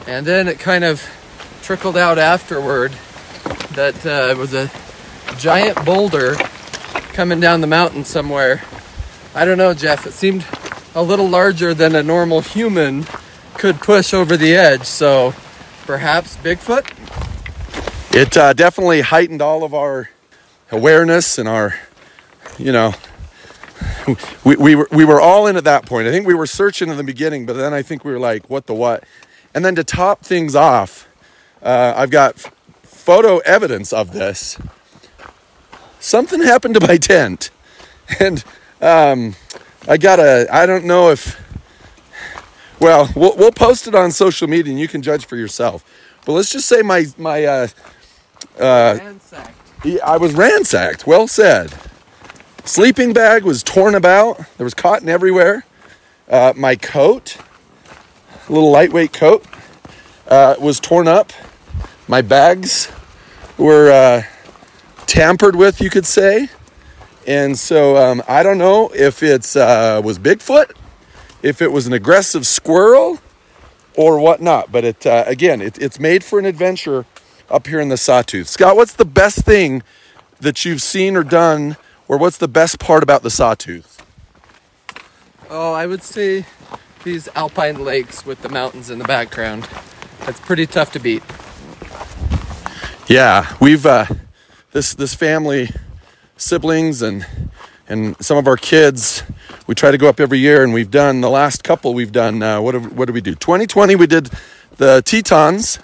and 0.06 0.24
then 0.24 0.46
it 0.46 0.60
kind 0.60 0.84
of 0.84 1.02
trickled 1.62 1.96
out 1.96 2.18
afterward 2.18 2.92
that 3.72 4.06
uh, 4.06 4.30
it 4.30 4.36
was 4.36 4.54
a 4.54 4.70
giant 5.38 5.84
boulder 5.84 6.34
coming 7.14 7.40
down 7.40 7.60
the 7.60 7.66
mountain 7.66 8.04
somewhere. 8.04 8.62
I 9.34 9.44
don't 9.44 9.58
know, 9.58 9.74
Jeff. 9.74 10.06
It 10.06 10.12
seemed 10.12 10.46
a 10.94 11.02
little 11.02 11.28
larger 11.28 11.74
than 11.74 11.94
a 11.96 12.02
normal 12.02 12.42
human 12.42 13.06
could 13.54 13.80
push 13.80 14.12
over 14.12 14.36
the 14.36 14.54
edge. 14.54 14.84
So 14.84 15.34
perhaps 15.86 16.36
Bigfoot? 16.36 17.01
It 18.14 18.36
uh, 18.36 18.52
definitely 18.52 19.00
heightened 19.00 19.40
all 19.40 19.64
of 19.64 19.72
our 19.72 20.10
awareness 20.70 21.38
and 21.38 21.48
our, 21.48 21.74
you 22.58 22.70
know, 22.70 22.92
we, 24.44 24.54
we, 24.56 24.74
were, 24.74 24.86
we 24.92 25.06
were 25.06 25.18
all 25.18 25.46
in 25.46 25.56
at 25.56 25.64
that 25.64 25.86
point. 25.86 26.06
I 26.06 26.10
think 26.10 26.26
we 26.26 26.34
were 26.34 26.46
searching 26.46 26.90
in 26.90 26.98
the 26.98 27.04
beginning, 27.04 27.46
but 27.46 27.54
then 27.54 27.72
I 27.72 27.80
think 27.80 28.04
we 28.04 28.12
were 28.12 28.18
like, 28.18 28.50
what 28.50 28.66
the 28.66 28.74
what? 28.74 29.04
And 29.54 29.64
then 29.64 29.74
to 29.76 29.82
top 29.82 30.26
things 30.26 30.54
off, 30.54 31.08
uh, 31.62 31.94
I've 31.96 32.10
got 32.10 32.38
photo 32.82 33.38
evidence 33.38 33.94
of 33.94 34.12
this. 34.12 34.58
Something 35.98 36.42
happened 36.42 36.74
to 36.74 36.86
my 36.86 36.98
tent. 36.98 37.48
And 38.20 38.44
um, 38.82 39.36
I 39.88 39.96
got 39.96 40.20
a, 40.20 40.46
I 40.52 40.66
don't 40.66 40.84
know 40.84 41.08
if, 41.08 41.40
well, 42.78 43.08
well, 43.16 43.34
we'll 43.38 43.52
post 43.52 43.86
it 43.86 43.94
on 43.94 44.10
social 44.10 44.48
media 44.48 44.70
and 44.70 44.78
you 44.78 44.86
can 44.86 45.00
judge 45.00 45.24
for 45.24 45.36
yourself. 45.36 45.82
But 46.26 46.32
let's 46.32 46.52
just 46.52 46.68
say 46.68 46.82
my, 46.82 47.06
my, 47.16 47.44
uh, 47.44 47.68
uh, 48.58 48.98
ransacked. 49.00 50.02
I 50.04 50.16
was 50.16 50.34
ransacked. 50.34 51.06
Well 51.06 51.26
said. 51.26 51.74
Sleeping 52.64 53.12
bag 53.12 53.42
was 53.42 53.62
torn 53.62 53.94
about. 53.94 54.38
There 54.56 54.64
was 54.64 54.74
cotton 54.74 55.08
everywhere. 55.08 55.64
Uh, 56.28 56.52
my 56.56 56.76
coat, 56.76 57.36
a 58.48 58.52
little 58.52 58.70
lightweight 58.70 59.12
coat, 59.12 59.44
uh, 60.28 60.54
was 60.60 60.78
torn 60.78 61.08
up. 61.08 61.32
My 62.06 62.22
bags 62.22 62.90
were 63.58 63.90
uh, 63.90 64.22
tampered 65.06 65.56
with, 65.56 65.80
you 65.80 65.90
could 65.90 66.06
say. 66.06 66.48
And 67.26 67.58
so 67.58 67.96
um, 67.96 68.22
I 68.28 68.42
don't 68.42 68.58
know 68.58 68.90
if 68.94 69.22
it 69.22 69.56
uh, 69.56 70.00
was 70.04 70.18
Bigfoot, 70.18 70.72
if 71.42 71.60
it 71.60 71.72
was 71.72 71.86
an 71.86 71.92
aggressive 71.92 72.46
squirrel, 72.46 73.18
or 73.96 74.18
whatnot. 74.18 74.72
But 74.72 74.84
it 74.84 75.06
uh, 75.06 75.24
again, 75.26 75.60
it, 75.60 75.78
it's 75.78 76.00
made 76.00 76.24
for 76.24 76.38
an 76.38 76.46
adventure 76.46 77.06
up 77.52 77.66
here 77.66 77.80
in 77.80 77.88
the 77.90 77.96
Sawtooth. 77.96 78.48
Scott, 78.48 78.76
what's 78.76 78.94
the 78.94 79.04
best 79.04 79.44
thing 79.44 79.82
that 80.40 80.64
you've 80.64 80.82
seen 80.82 81.16
or 81.16 81.22
done 81.22 81.76
or 82.08 82.16
what's 82.16 82.38
the 82.38 82.48
best 82.48 82.80
part 82.80 83.02
about 83.02 83.22
the 83.22 83.30
Sawtooth? 83.30 84.02
Oh, 85.50 85.72
I 85.74 85.86
would 85.86 86.02
say 86.02 86.46
these 87.04 87.28
alpine 87.34 87.84
lakes 87.84 88.24
with 88.24 88.40
the 88.42 88.48
mountains 88.48 88.88
in 88.88 88.98
the 88.98 89.04
background. 89.04 89.68
That's 90.20 90.40
pretty 90.40 90.66
tough 90.66 90.92
to 90.92 90.98
beat. 90.98 91.22
Yeah, 93.06 93.54
we've 93.60 93.84
uh, 93.84 94.06
this 94.70 94.94
this 94.94 95.14
family, 95.14 95.68
siblings, 96.36 97.02
and 97.02 97.26
and 97.88 98.16
some 98.24 98.38
of 98.38 98.46
our 98.46 98.56
kids. 98.56 99.24
We 99.66 99.74
try 99.74 99.90
to 99.90 99.98
go 99.98 100.08
up 100.08 100.20
every 100.20 100.38
year, 100.38 100.64
and 100.64 100.72
we've 100.72 100.90
done 100.90 101.20
the 101.20 101.28
last 101.28 101.64
couple. 101.64 101.92
We've 101.92 102.12
done 102.12 102.42
uh, 102.42 102.60
what? 102.62 102.74
Have, 102.74 102.96
what 102.96 103.06
did 103.06 103.12
we 103.12 103.20
do? 103.20 103.34
2020, 103.34 103.96
we 103.96 104.06
did 104.06 104.30
the 104.76 105.02
Tetons. 105.02 105.78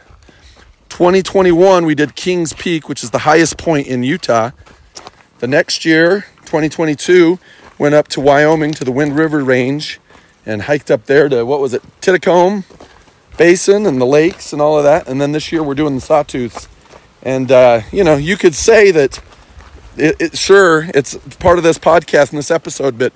2021, 0.99 1.87
we 1.87 1.95
did 1.95 2.17
Kings 2.17 2.53
Peak, 2.53 2.89
which 2.89 3.05
is 3.05 3.13
the 3.13 3.21
highest 3.21 3.57
point 3.57 3.87
in 3.87 4.03
Utah. 4.03 4.51
The 5.39 5.47
next 5.47 5.85
year, 5.85 6.23
2022, 6.47 7.39
went 7.79 7.95
up 7.95 8.09
to 8.09 8.21
Wyoming 8.21 8.73
to 8.73 8.85
the 8.85 8.91
Wind 8.91 9.17
River 9.17 9.45
Range 9.45 10.01
and 10.45 10.63
hiked 10.63 10.91
up 10.91 11.05
there 11.05 11.29
to 11.29 11.47
what 11.47 11.61
was 11.61 11.73
it, 11.73 11.83
Titcomb 12.01 12.65
Basin 13.37 13.87
and 13.87 14.01
the 14.01 14.07
lakes 14.07 14.53
and 14.53 14.61
all 14.61 14.77
of 14.77 14.83
that. 14.83 15.07
And 15.07 15.21
then 15.21 15.31
this 15.31 15.53
year 15.53 15.63
we're 15.63 15.77
doing 15.77 15.95
the 15.95 16.01
Sawtooths. 16.01 16.67
And, 17.23 17.53
uh, 17.53 17.83
you 17.93 18.03
know, 18.03 18.17
you 18.17 18.37
could 18.37 18.57
say 18.57 18.91
that 18.91 19.23
it, 19.97 20.17
it, 20.21 20.37
sure, 20.37 20.91
it's 20.95 21.17
part 21.37 21.59
of 21.59 21.63
this 21.63 21.79
podcast 21.79 22.31
and 22.31 22.41
this 22.41 22.51
episode, 22.51 22.99
but 22.99 23.13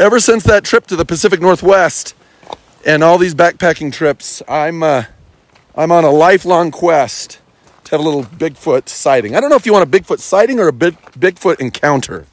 ever 0.00 0.18
since 0.18 0.42
that 0.42 0.64
trip 0.64 0.88
to 0.88 0.96
the 0.96 1.04
Pacific 1.04 1.40
Northwest 1.40 2.16
and 2.84 3.04
all 3.04 3.16
these 3.16 3.36
backpacking 3.36 3.92
trips, 3.92 4.42
I'm, 4.48 4.82
uh, 4.82 5.04
I'm 5.76 5.92
on 5.92 6.04
a 6.04 6.10
lifelong 6.10 6.70
quest 6.70 7.40
to 7.84 7.90
have 7.92 8.00
a 8.00 8.02
little 8.02 8.24
Bigfoot 8.24 8.88
sighting. 8.88 9.36
I 9.36 9.40
don't 9.40 9.50
know 9.50 9.56
if 9.56 9.66
you 9.66 9.72
want 9.72 9.94
a 9.94 9.98
Bigfoot 10.00 10.18
sighting 10.18 10.58
or 10.58 10.68
a 10.68 10.72
big 10.72 11.00
Bigfoot 11.12 11.60
encounter. 11.60 12.26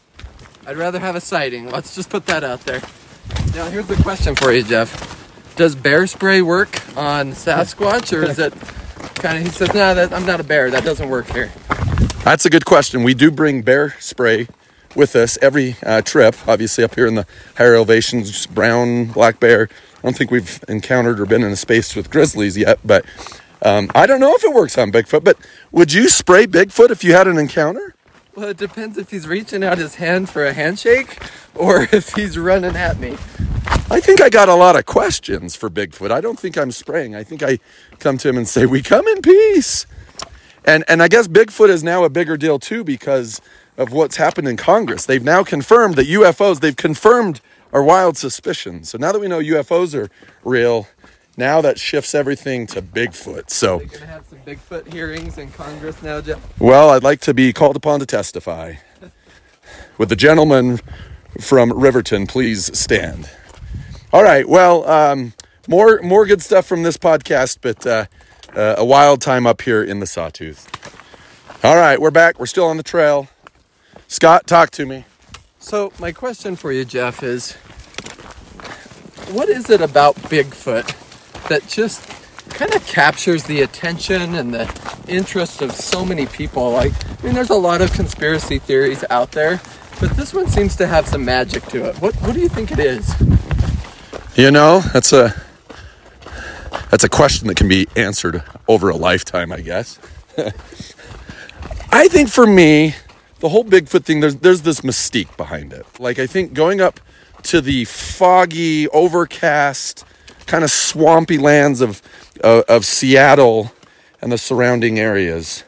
I'd 0.66 0.78
rather 0.78 1.00
have 1.00 1.16
a 1.16 1.22
sighting. 1.22 1.70
Let's 1.70 1.96
just 1.96 2.10
put 2.10 2.26
that 2.26 2.44
out 2.44 2.62
there. 2.62 2.82
Now, 3.54 3.70
here's 3.70 3.88
the 3.88 3.96
question 3.98 4.36
for 4.36 4.52
you, 4.52 4.64
Jeff. 4.64 5.56
Does 5.56 5.76
bear 5.76 6.08
spray 6.08 6.42
work 6.42 6.82
on 6.98 7.32
Sasquatch, 7.32 8.16
or 8.16 8.24
is 8.24 8.40
it 8.40 8.54
kind 9.16 9.38
of? 9.38 9.44
He 9.44 9.50
says, 9.50 9.74
"No, 9.74 9.96
that, 9.96 10.14
I'm 10.14 10.26
not 10.26 10.40
a 10.40 10.44
bear. 10.44 10.70
That 10.70 10.84
doesn't 10.84 11.10
work 11.10 11.32
here." 11.32 11.52
That's 12.24 12.46
a 12.46 12.50
good 12.50 12.66
question. 12.66 13.04
We 13.04 13.14
do 13.14 13.32
bring 13.32 13.62
bear 13.62 13.96
spray 14.00 14.48
with 14.96 15.16
us 15.16 15.38
every 15.42 15.78
uh, 15.84 16.02
trip. 16.02 16.36
Obviously, 16.48 16.84
up 16.84 16.96
here 16.96 17.08
in 17.08 17.16
the 17.16 17.26
higher 17.58 17.76
elevations, 17.76 18.46
brown, 18.46 19.06
black 19.06 19.40
bear. 19.40 19.70
I 19.98 20.02
don't 20.04 20.16
think 20.16 20.30
we've 20.32 20.64
encountered 20.68 21.20
or 21.20 21.26
been 21.26 21.44
in 21.44 21.52
a 21.52 21.56
space 21.56 21.96
with 21.96 22.12
grizzlies 22.12 22.56
yet, 22.56 22.80
but 22.86 23.06
um, 23.64 23.90
I 23.96 24.06
don't 24.06 24.20
know 24.20 24.36
if 24.36 24.44
it 24.44 24.54
works 24.54 24.78
on 24.78 24.92
Bigfoot. 24.92 25.24
But 25.24 25.38
would 25.72 25.92
you 25.92 26.08
spray 26.08 26.46
Bigfoot 26.46 26.92
if 26.92 27.04
you 27.04 27.14
had 27.14 27.28
an 27.28 27.38
encounter? 27.38 27.96
Well, 28.36 28.50
it 28.50 28.58
depends 28.58 29.00
if 29.00 29.10
he's 29.10 29.28
reaching 29.28 29.64
out 29.64 29.80
his 29.80 29.96
hand 29.96 30.30
for 30.30 30.46
a 30.46 30.54
handshake 30.54 31.18
or 31.56 31.88
if 31.92 32.14
he's 32.14 32.38
running 32.38 32.76
at 32.76 33.00
me. 33.00 33.14
I 33.90 34.00
think 34.00 34.22
I 34.22 34.30
got 34.30 34.50
a 34.50 34.54
lot 34.54 34.76
of 34.76 34.86
questions 34.86 35.56
for 35.56 35.70
Bigfoot. 35.70 36.12
I 36.12 36.22
don't 36.22 36.40
think 36.40 36.58
I'm 36.58 36.72
spraying. 36.72 37.16
I 37.16 37.24
think 37.24 37.42
I 37.42 37.58
come 38.00 38.18
to 38.20 38.30
him 38.30 38.38
and 38.38 38.48
say, 38.48 38.66
"We 38.66 38.82
come 38.84 39.08
in 39.08 39.22
peace." 39.22 39.88
And 40.66 40.84
and 40.88 41.02
I 41.02 41.08
guess 41.08 41.28
Bigfoot 41.28 41.70
is 41.70 41.84
now 41.84 42.04
a 42.04 42.10
bigger 42.10 42.38
deal 42.38 42.60
too 42.60 42.84
because 42.84 43.42
of 43.78 43.92
what's 43.92 44.18
happened 44.18 44.48
in 44.48 44.58
Congress. 44.58 45.06
They've 45.06 45.24
now 45.24 45.44
confirmed 45.44 45.96
that 45.96 46.08
UFOs. 46.08 46.60
They've 46.60 46.76
confirmed 46.76 47.42
our 47.74 47.84
wild 47.84 48.18
suspicions. 48.18 48.90
So 48.90 48.98
now 48.98 49.12
that 49.12 49.20
we 49.20 49.28
know 49.28 49.40
UFOs 49.40 49.94
are 49.96 50.10
real, 50.44 50.88
now 51.36 51.62
that 51.62 51.80
shifts 51.80 52.16
everything 52.16 52.66
to 52.68 52.82
Bigfoot. 52.82 53.50
So, 53.50 53.78
We're 53.78 53.86
gonna 53.86 54.06
have 54.08 54.26
some 54.28 54.40
Bigfoot 54.40 54.92
hearings 54.92 55.38
in 55.38 55.52
Congress 55.52 56.02
now, 56.02 56.22
Jeff. 56.22 56.40
well, 56.60 56.90
I'd 56.90 57.04
like 57.04 57.22
to 57.22 57.34
be 57.34 57.54
called 57.54 57.76
upon 57.76 58.00
to 58.00 58.06
testify. 58.06 58.76
Would 59.98 60.10
the 60.10 60.16
gentleman 60.16 60.80
from 61.42 61.72
Riverton 61.74 62.28
please 62.28 62.76
stand? 62.78 63.30
All 64.14 64.24
right. 64.24 64.48
Well, 64.48 64.88
um, 64.90 65.34
more 65.68 66.00
more 66.02 66.26
good 66.26 66.42
stuff 66.42 66.66
from 66.66 66.84
this 66.84 66.98
podcast, 66.98 67.58
but 67.62 67.86
uh, 67.86 68.06
uh, 68.56 68.76
a 68.78 68.86
wild 68.86 69.22
time 69.22 69.46
up 69.46 69.62
here 69.62 69.84
in 69.84 70.00
the 70.00 70.08
Sawtooth. 70.08 70.68
All 71.64 71.76
right, 71.76 72.00
we're 72.00 72.12
back. 72.12 72.40
We're 72.40 72.46
still 72.46 72.66
on 72.66 72.78
the 72.78 72.84
trail. 72.84 73.28
Scott, 74.08 74.48
talk 74.48 74.70
to 74.72 74.86
me. 74.86 75.06
So, 75.68 75.92
my 76.00 76.14
question 76.14 76.56
for 76.56 76.72
you, 76.72 76.86
Jeff, 76.86 77.24
is 77.24 77.52
what 79.34 79.50
is 79.50 79.70
it 79.70 79.82
about 79.82 80.16
Bigfoot 80.16 80.88
that 81.50 81.68
just 81.68 82.08
kind 82.52 82.74
of 82.74 82.88
captures 82.88 83.44
the 83.44 83.60
attention 83.64 84.36
and 84.36 84.54
the 84.54 85.04
interest 85.10 85.62
of 85.62 85.74
so 85.74 86.06
many 86.06 86.26
people? 86.26 86.72
Like, 86.72 86.94
I 87.06 87.22
mean, 87.22 87.34
there's 87.34 87.50
a 87.50 87.56
lot 87.56 87.82
of 87.82 87.92
conspiracy 87.92 88.60
theories 88.60 89.04
out 89.10 89.34
there, 89.34 89.60
but 90.00 90.12
this 90.12 90.34
one 90.34 90.48
seems 90.48 90.78
to 90.78 90.88
have 90.88 91.06
some 91.06 91.26
magic 91.26 91.66
to 91.66 91.84
it. 91.90 91.98
What, 91.98 92.16
what 92.22 92.34
do 92.34 92.40
you 92.40 92.48
think 92.48 92.72
it 92.72 92.80
is? 92.80 93.14
You 94.38 94.52
know, 94.52 94.80
that's 94.94 95.12
a 95.12 95.36
that's 96.92 97.04
a 97.04 97.10
question 97.10 97.50
that 97.50 97.58
can 97.58 97.68
be 97.68 97.90
answered 97.98 98.42
over 98.70 98.88
a 98.88 98.96
lifetime, 98.96 99.52
I 99.52 99.60
guess. 99.60 100.00
I 101.92 102.08
think 102.08 102.30
for 102.30 102.48
me, 102.48 102.96
the 103.40 103.50
whole 103.50 103.64
Bigfoot 103.64 104.04
thing, 104.04 104.20
there's 104.20 104.36
there's 104.38 104.62
this 104.62 104.82
mystique 104.82 105.36
behind 105.38 105.74
it. 105.74 105.86
Like 106.00 106.20
I 106.20 106.28
think 106.28 106.54
going 106.54 106.82
up 106.82 107.00
to 107.44 107.62
the 107.62 107.86
foggy, 107.86 108.88
overcast, 108.90 110.06
kind 110.46 110.64
of 110.64 110.72
swampy 110.72 111.38
lands 111.38 111.82
of 111.82 112.02
of, 112.44 112.86
Seattle 112.86 113.72
and 114.22 114.32
the 114.32 114.38
surrounding 114.38 115.00
areas, 115.00 115.64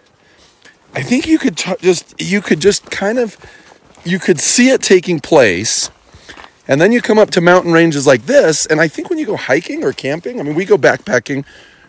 I 0.93 1.01
think 1.01 1.27
you 1.27 1.37
could 1.37 1.57
t- 1.57 1.75
just 1.81 2.19
you 2.19 2.41
could 2.41 2.59
just 2.59 2.89
kind 2.89 3.19
of 3.19 3.37
you 4.03 4.19
could 4.19 4.39
see 4.39 4.69
it 4.69 4.81
taking 4.81 5.19
place. 5.19 5.89
And 6.67 6.79
then 6.79 6.91
you 6.91 7.01
come 7.01 7.17
up 7.17 7.31
to 7.31 7.41
mountain 7.41 7.71
ranges 7.71 8.05
like 8.05 8.27
this, 8.27 8.67
and 8.67 8.79
I 8.79 8.87
think 8.87 9.09
when 9.09 9.17
you 9.17 9.25
go 9.25 9.35
hiking 9.35 9.83
or 9.83 9.91
camping, 9.91 10.39
I 10.39 10.43
mean, 10.43 10.53
we 10.53 10.65
go 10.65 10.77
backpacking. 10.77 11.43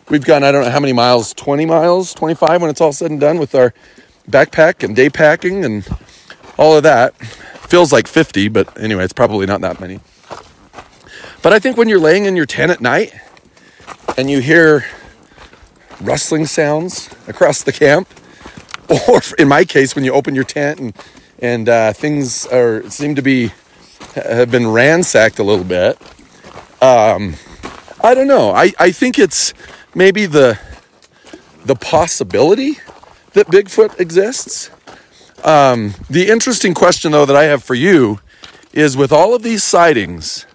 We've 0.09 0.25
gone, 0.25 0.43
I 0.43 0.51
don't 0.51 0.65
know 0.65 0.71
how 0.71 0.81
many 0.81 0.95
miles, 0.95 1.35
20 1.35 1.67
miles, 1.67 2.15
25 2.15 2.63
when 2.63 2.71
it's 2.71 2.81
all 2.81 2.93
said 2.93 3.11
and 3.11 3.21
done 3.21 3.39
with 3.39 3.55
our 3.55 3.75
backpack 4.29 4.83
and 4.83 4.95
day 4.97 5.09
packing 5.09 5.65
and 5.65 5.89
all 6.59 6.77
of 6.77 6.83
that. 6.83 7.15
Feels 7.69 7.93
like 7.93 8.07
50, 8.09 8.49
but 8.49 8.81
anyway, 8.81 9.05
it's 9.05 9.12
probably 9.12 9.47
not 9.47 9.61
that 9.61 9.81
many. 9.81 10.00
But 11.43 11.53
I 11.53 11.59
think 11.59 11.77
when 11.77 11.89
you're 11.89 12.00
laying 12.00 12.25
in 12.25 12.37
your 12.37 12.47
tent 12.47 12.71
at 12.73 12.81
night 12.81 13.15
and 14.19 14.31
you 14.31 14.41
hear 14.41 14.85
rustling 16.00 16.47
sounds 16.47 17.09
across 17.29 17.62
the 17.62 17.73
camp, 17.73 18.09
or 19.09 19.21
in 19.39 19.49
my 19.49 19.65
case, 19.65 19.95
when 19.95 20.05
you 20.05 20.12
open 20.12 20.35
your 20.35 20.45
tent 20.45 20.81
and 20.81 20.95
and 21.43 21.69
uh, 21.69 21.93
things 21.93 22.47
are 22.47 22.89
seem 22.91 23.15
to 23.15 23.23
be 23.23 23.53
have 24.15 24.50
been 24.50 24.69
ransacked 24.69 25.39
a 25.39 25.43
little 25.43 25.65
bit. 25.65 26.00
Um, 26.83 27.35
I 28.03 28.15
don't 28.15 28.27
know. 28.29 28.50
I, 28.50 28.73
I 28.79 28.91
think 28.91 29.19
it's 29.19 29.55
maybe 29.95 30.27
the 30.27 30.59
the 31.65 31.77
possibility 31.77 32.79
that 33.33 33.47
Bigfoot 33.47 33.99
exists. 34.01 34.71
Um, 35.45 35.95
the 36.09 36.29
interesting 36.29 36.75
question, 36.75 37.13
though, 37.13 37.27
that 37.27 37.37
I 37.37 37.45
have 37.45 37.63
for 37.63 37.75
you 37.75 38.21
is 38.73 38.97
with 38.97 39.13
all 39.13 39.35
of 39.35 39.43
these 39.43 39.65
sightings 39.65 40.47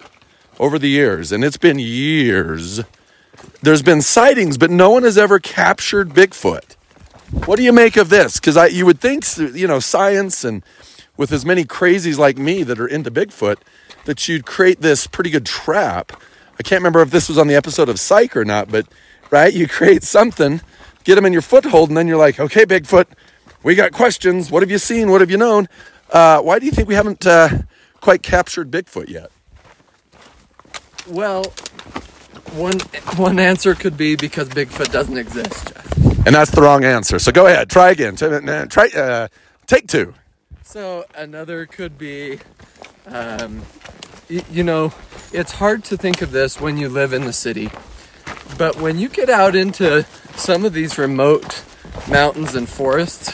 over 0.59 0.79
the 0.79 0.89
years, 0.89 1.31
and 1.31 1.43
it's 1.43 1.57
been 1.57 1.79
years, 1.79 2.81
there's 3.61 3.81
been 3.81 4.01
sightings, 4.01 4.57
but 4.57 4.69
no 4.69 4.89
one 4.91 5.03
has 5.03 5.17
ever 5.17 5.39
captured 5.39 6.09
Bigfoot. 6.09 6.75
What 7.45 7.57
do 7.57 7.63
you 7.63 7.73
make 7.73 7.97
of 7.97 8.09
this? 8.09 8.39
Because 8.39 8.73
you 8.73 8.85
would 8.85 8.99
think, 8.99 9.25
you 9.37 9.67
know, 9.67 9.79
science 9.79 10.43
and 10.43 10.63
with 11.17 11.31
as 11.31 11.45
many 11.45 11.63
crazies 11.63 12.17
like 12.17 12.37
me 12.37 12.63
that 12.63 12.79
are 12.79 12.87
into 12.87 13.09
Bigfoot, 13.09 13.57
that 14.05 14.27
you'd 14.27 14.45
create 14.45 14.81
this 14.81 15.07
pretty 15.07 15.29
good 15.29 15.45
trap. 15.45 16.11
I 16.59 16.63
can't 16.63 16.79
remember 16.79 17.01
if 17.01 17.11
this 17.11 17.27
was 17.27 17.37
on 17.37 17.47
the 17.47 17.55
episode 17.55 17.89
of 17.89 17.99
Psych 17.99 18.37
or 18.37 18.45
not, 18.45 18.69
but 18.69 18.87
right, 19.31 19.53
you 19.53 19.67
create 19.67 20.03
something, 20.03 20.61
get 21.05 21.15
them 21.15 21.25
in 21.25 21.31
your 21.31 21.41
foothold, 21.41 21.89
and 21.89 21.97
then 21.97 22.07
you're 22.07 22.17
like, 22.17 22.39
okay, 22.39 22.65
Bigfoot, 22.65 23.05
we 23.63 23.75
got 23.75 23.93
questions. 23.93 24.51
What 24.51 24.61
have 24.61 24.69
you 24.71 24.77
seen? 24.77 25.09
What 25.09 25.21
have 25.21 25.31
you 25.31 25.37
known? 25.37 25.67
Uh, 26.11 26.41
why 26.41 26.59
do 26.59 26.65
you 26.65 26.71
think 26.71 26.87
we 26.87 26.95
haven't 26.95 27.25
uh, 27.25 27.49
quite 28.01 28.21
captured 28.21 28.69
Bigfoot 28.69 29.07
yet? 29.09 29.31
Well, 31.07 31.45
one 32.53 32.79
one 33.17 33.39
answer 33.39 33.75
could 33.75 33.95
be 33.97 34.15
because 34.15 34.49
Bigfoot 34.49 34.91
doesn't 34.91 35.17
exist, 35.17 35.73
Jeff. 35.73 35.97
And 36.25 36.33
that's 36.35 36.51
the 36.51 36.61
wrong 36.61 36.83
answer. 36.83 37.19
So 37.19 37.31
go 37.31 37.45
ahead, 37.45 37.69
try 37.69 37.91
again. 37.91 38.15
Try, 38.15 38.65
try 38.65 38.87
uh, 38.89 39.27
take 39.67 39.87
two. 39.87 40.13
So 40.63 41.05
another 41.15 41.67
could 41.67 41.97
be, 41.97 42.39
um, 43.05 43.61
y- 44.29 44.43
you 44.51 44.63
know, 44.63 44.93
it's 45.31 45.51
hard 45.53 45.83
to 45.85 45.97
think 45.97 46.21
of 46.23 46.31
this 46.31 46.59
when 46.59 46.77
you 46.77 46.89
live 46.89 47.13
in 47.13 47.25
the 47.25 47.33
city, 47.33 47.69
but 48.57 48.77
when 48.77 48.97
you 48.99 49.09
get 49.09 49.29
out 49.29 49.55
into 49.55 50.03
some 50.35 50.65
of 50.65 50.73
these 50.73 50.97
remote 50.97 51.63
mountains 52.09 52.55
and 52.55 52.67
forests, 52.67 53.33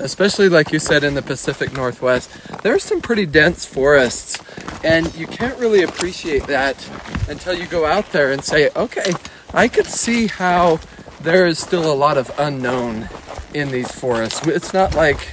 especially 0.00 0.48
like 0.48 0.72
you 0.72 0.78
said 0.78 1.04
in 1.04 1.14
the 1.14 1.22
Pacific 1.22 1.72
Northwest, 1.72 2.30
there's 2.62 2.82
some 2.82 3.00
pretty 3.00 3.26
dense 3.26 3.64
forests, 3.64 4.38
and 4.84 5.14
you 5.14 5.26
can't 5.26 5.58
really 5.58 5.82
appreciate 5.82 6.46
that 6.46 6.88
until 7.28 7.54
you 7.54 7.66
go 7.66 7.86
out 7.86 8.10
there 8.12 8.32
and 8.32 8.42
say, 8.44 8.70
okay, 8.74 9.12
I 9.54 9.68
could 9.68 9.86
see 9.86 10.26
how 10.26 10.80
there 11.20 11.46
is 11.46 11.58
still 11.58 11.90
a 11.90 11.94
lot 11.94 12.18
of 12.18 12.30
unknown 12.38 13.08
in 13.54 13.70
these 13.70 13.90
forests. 13.92 14.46
It's 14.46 14.72
not 14.72 14.94
like 14.94 15.28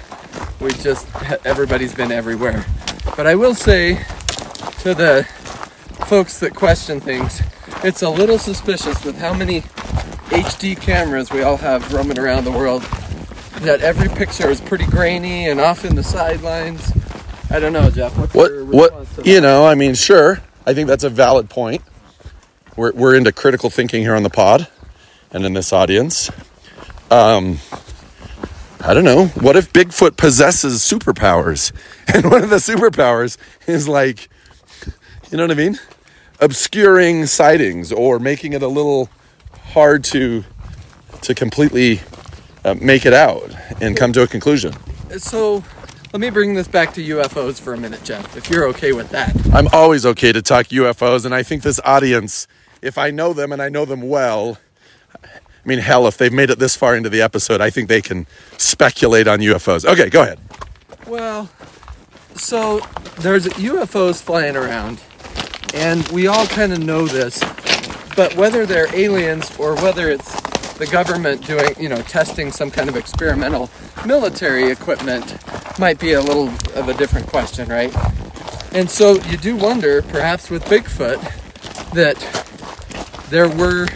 we 0.59 0.71
just 0.71 1.07
everybody's 1.45 1.93
been 1.93 2.11
everywhere. 2.11 2.65
But 3.15 3.27
I 3.27 3.35
will 3.35 3.55
say 3.55 4.03
to 4.81 4.93
the 4.93 5.27
folks 6.05 6.39
that 6.39 6.53
question 6.53 6.99
things, 6.99 7.41
it's 7.83 8.01
a 8.01 8.09
little 8.09 8.37
suspicious 8.37 9.03
with 9.03 9.17
how 9.17 9.33
many 9.33 9.61
HD 10.29 10.79
cameras 10.79 11.31
we 11.31 11.41
all 11.41 11.57
have 11.57 11.91
roaming 11.93 12.19
around 12.19 12.45
the 12.45 12.51
world 12.51 12.83
that 13.61 13.81
every 13.81 14.09
picture 14.09 14.49
is 14.49 14.61
pretty 14.61 14.85
grainy 14.85 15.49
and 15.49 15.59
off 15.59 15.85
in 15.85 15.95
the 15.95 16.03
sidelines. 16.03 16.91
I 17.49 17.59
don't 17.59 17.73
know, 17.73 17.89
Jeff. 17.89 18.17
What's 18.17 18.33
What 18.33 18.51
your 18.51 18.65
what 18.65 19.25
you 19.25 19.41
know? 19.41 19.65
I 19.65 19.75
mean, 19.75 19.95
sure. 19.95 20.41
I 20.65 20.73
think 20.73 20.87
that's 20.87 21.03
a 21.03 21.09
valid 21.09 21.49
point. 21.49 21.81
We're 22.75 22.93
we're 22.93 23.15
into 23.15 23.31
critical 23.31 23.69
thinking 23.69 24.01
here 24.01 24.15
on 24.15 24.23
the 24.23 24.29
pod, 24.29 24.67
and 25.31 25.45
in 25.45 25.53
this 25.53 25.73
audience. 25.73 26.29
Um, 27.11 27.59
I 28.81 28.93
don't 28.93 29.03
know. 29.03 29.27
What 29.27 29.55
if 29.55 29.73
Bigfoot 29.73 30.15
possesses 30.15 30.81
superpowers, 30.81 31.73
and 32.13 32.31
one 32.31 32.43
of 32.43 32.49
the 32.49 32.57
superpowers 32.57 33.37
is 33.67 33.87
like, 33.87 34.29
you 35.31 35.37
know 35.37 35.43
what 35.43 35.51
I 35.51 35.55
mean, 35.55 35.79
obscuring 36.39 37.25
sightings 37.25 37.91
or 37.91 38.19
making 38.19 38.53
it 38.53 38.61
a 38.61 38.67
little 38.67 39.09
hard 39.73 40.03
to 40.03 40.43
to 41.21 41.35
completely 41.35 42.01
uh, 42.63 42.75
make 42.75 43.05
it 43.05 43.13
out 43.13 43.53
and 43.81 43.97
come 43.97 44.13
to 44.13 44.21
a 44.21 44.27
conclusion. 44.27 44.73
So 45.17 45.63
let 46.13 46.19
me 46.19 46.29
bring 46.29 46.53
this 46.53 46.67
back 46.67 46.93
to 46.93 47.03
UFOs 47.03 47.59
for 47.59 47.73
a 47.73 47.77
minute, 47.77 48.03
Jeff, 48.03 48.37
if 48.37 48.49
you're 48.49 48.65
okay 48.69 48.93
with 48.93 49.09
that. 49.09 49.35
I'm 49.53 49.67
always 49.73 50.05
okay 50.05 50.31
to 50.31 50.41
talk 50.41 50.67
UFOs, 50.67 51.25
and 51.25 51.35
I 51.35 51.43
think 51.43 51.61
this 51.61 51.79
audience, 51.83 52.47
if 52.81 52.97
I 52.97 53.11
know 53.11 53.33
them 53.33 53.51
and 53.51 53.61
I 53.61 53.69
know 53.69 53.85
them 53.85 54.01
well, 54.01 54.57
I 55.23 55.27
I 55.27 55.67
mean, 55.67 55.79
hell, 55.79 56.07
if 56.07 56.17
they've 56.17 56.33
made 56.33 56.49
it 56.49 56.57
this 56.57 56.75
far 56.75 56.95
into 56.95 57.09
the 57.09 57.21
episode, 57.21 57.61
I 57.61 57.69
think 57.69 57.89
they 57.89 58.01
can 58.01 58.25
speculate 58.57 59.27
on 59.27 59.39
UFOs. 59.39 59.85
Okay, 59.85 60.09
go 60.09 60.23
ahead. 60.23 60.39
Well, 61.05 61.49
so 62.33 62.79
there's 63.19 63.45
UFOs 63.45 64.21
flying 64.21 64.55
around, 64.55 64.99
and 65.73 66.07
we 66.09 66.27
all 66.27 66.45
kind 66.47 66.73
of 66.73 66.79
know 66.79 67.07
this, 67.07 67.39
but 68.15 68.35
whether 68.35 68.65
they're 68.65 68.93
aliens 68.95 69.55
or 69.57 69.75
whether 69.75 70.09
it's 70.09 70.39
the 70.73 70.87
government 70.87 71.45
doing, 71.45 71.75
you 71.79 71.89
know, 71.89 72.01
testing 72.03 72.51
some 72.51 72.71
kind 72.71 72.89
of 72.89 72.95
experimental 72.95 73.69
military 74.05 74.71
equipment 74.71 75.37
might 75.77 75.99
be 75.99 76.13
a 76.13 76.21
little 76.21 76.47
of 76.75 76.87
a 76.87 76.93
different 76.93 77.27
question, 77.27 77.67
right? 77.67 77.93
And 78.73 78.89
so 78.89 79.15
you 79.23 79.37
do 79.37 79.55
wonder, 79.55 80.01
perhaps 80.01 80.49
with 80.49 80.63
Bigfoot, 80.65 81.19
that 81.93 82.17
there 83.29 83.49
were 83.49 83.87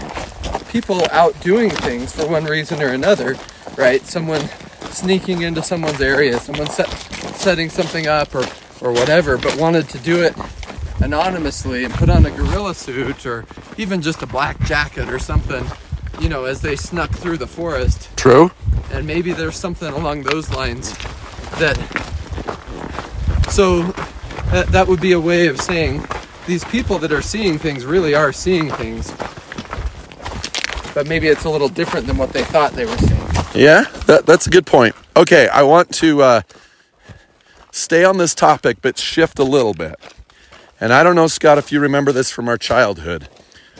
people 0.70 1.06
out 1.12 1.40
doing 1.42 1.70
things 1.70 2.14
for 2.14 2.28
one 2.28 2.46
reason 2.46 2.82
or 2.82 2.88
another, 2.88 3.36
right? 3.78 4.02
Someone 4.06 4.42
sneaking 4.90 5.42
into 5.42 5.62
someone's 5.62 6.02
area, 6.02 6.40
someone 6.40 6.68
set, 6.68 6.90
setting 7.36 7.70
something 7.70 8.08
up 8.08 8.34
or, 8.36 8.46
or 8.82 8.92
whatever, 8.92 9.38
but 9.38 9.56
wanted 9.58 9.88
to 9.90 10.00
do 10.00 10.22
it 10.24 10.36
anonymously 11.04 11.84
and 11.84 11.94
put 11.94 12.10
on 12.10 12.26
a 12.26 12.32
gorilla 12.32 12.74
suit 12.74 13.26
or 13.26 13.46
even 13.78 14.02
just 14.02 14.22
a 14.22 14.26
black 14.26 14.60
jacket 14.62 15.10
or 15.10 15.20
something, 15.20 15.66
you 16.20 16.30
know, 16.30 16.46
as 16.46 16.62
they 16.62 16.76
snuck 16.76 17.12
through 17.12 17.38
the 17.38 17.48
forest. 17.48 18.10
True. 18.16 18.52
And 18.92 19.06
maybe 19.06 19.34
there's 19.34 19.58
something 19.58 19.92
along 19.94 20.24
those 20.24 20.50
lines 20.52 20.94
that. 21.60 21.78
So 23.52 23.84
that, 24.52 24.68
that 24.72 24.88
would 24.88 25.02
be 25.02 25.12
a 25.12 25.20
way 25.20 25.48
of 25.48 25.60
saying 25.60 26.06
these 26.48 26.64
people 26.66 26.98
that 27.00 27.12
are 27.12 27.22
seeing 27.22 27.60
things 27.60 27.86
really 27.86 28.16
are 28.16 28.32
seeing 28.32 28.72
things. 28.72 29.12
But 30.94 31.08
maybe 31.08 31.28
it's 31.28 31.44
a 31.44 31.50
little 31.50 31.70
different 31.70 32.08
than 32.08 32.18
what 32.18 32.32
they 32.32 32.44
thought 32.44 32.74
they 32.74 32.86
were 32.86 32.98
seeing. 32.98 33.20
Yeah, 33.54 33.84
that, 34.08 34.26
that's 34.26 34.48
a 34.48 34.50
good 34.50 34.66
point. 34.66 34.96
Okay, 35.16 35.48
I 35.48 35.64
want 35.64 35.94
to 35.96 36.22
uh, 36.22 36.42
stay 37.72 38.04
on 38.04 38.18
this 38.18 38.34
topic, 38.34 38.78
but 38.82 38.98
shift 38.98 39.38
a 39.40 39.44
little 39.44 39.74
bit. 39.74 39.96
And 40.84 40.92
I 40.92 41.02
don't 41.02 41.16
know, 41.16 41.28
Scott, 41.28 41.58
if 41.58 41.72
you 41.72 41.80
remember 41.80 42.12
this 42.12 42.30
from 42.30 42.50
our 42.50 42.58
childhood, 42.58 43.30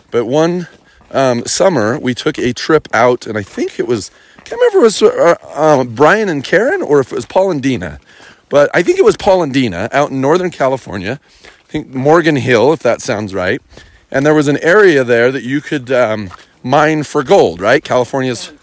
but 0.10 0.24
one 0.24 0.70
um, 1.12 1.46
summer 1.46 2.00
we 2.00 2.14
took 2.14 2.40
a 2.40 2.54
trip 2.54 2.88
out, 2.94 3.28
and 3.28 3.38
I 3.38 3.44
think 3.44 3.78
it 3.78 3.90
was, 3.90 4.10
I 4.38 4.42
can't 4.44 4.62
remember 4.62 4.86
if 4.86 5.02
it 5.02 5.04
was 5.04 5.04
uh, 5.04 5.36
uh, 5.54 5.84
Brian 5.84 6.30
and 6.30 6.46
Karen 6.46 6.82
or 6.82 7.02
if 7.02 7.12
it 7.12 7.16
was 7.16 7.26
Paul 7.26 7.52
and 7.52 7.62
Dina, 7.62 8.00
but 8.48 8.70
I 8.74 8.84
think 8.84 9.00
it 9.00 9.04
was 9.04 9.18
Paul 9.18 9.44
and 9.44 9.54
Dina 9.54 9.90
out 9.92 10.12
in 10.12 10.22
Northern 10.22 10.50
California. 10.50 11.20
I 11.44 11.70
think 11.70 11.90
Morgan 11.90 12.38
Hill, 12.38 12.72
if 12.72 12.80
that 12.84 13.02
sounds 13.02 13.34
right. 13.34 13.62
And 14.10 14.26
there 14.26 14.34
was 14.34 14.48
an 14.48 14.60
area 14.60 15.04
there 15.04 15.30
that 15.30 15.44
you 15.44 15.60
could 15.60 15.92
um, 15.92 16.32
mine 16.64 17.04
for 17.04 17.22
gold, 17.22 17.60
right? 17.60 17.84
California's, 17.84 18.54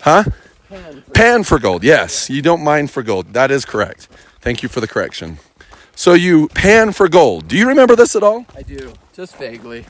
huh? 0.00 0.24
Pan 1.14 1.44
for 1.44 1.60
gold, 1.60 1.84
yes. 1.84 2.28
You 2.28 2.42
don't 2.42 2.64
mine 2.64 2.88
for 2.88 3.04
gold. 3.04 3.34
That 3.34 3.52
is 3.52 3.64
correct. 3.64 4.08
Thank 4.40 4.64
you 4.64 4.68
for 4.68 4.80
the 4.80 4.88
correction. 4.88 5.38
So 5.98 6.14
you 6.14 6.46
pan 6.50 6.92
for 6.92 7.08
gold. 7.08 7.48
Do 7.48 7.56
you 7.56 7.66
remember 7.66 7.96
this 7.96 8.14
at 8.14 8.22
all? 8.22 8.46
I 8.54 8.62
do, 8.62 8.92
just 9.14 9.34
vaguely. 9.34 9.84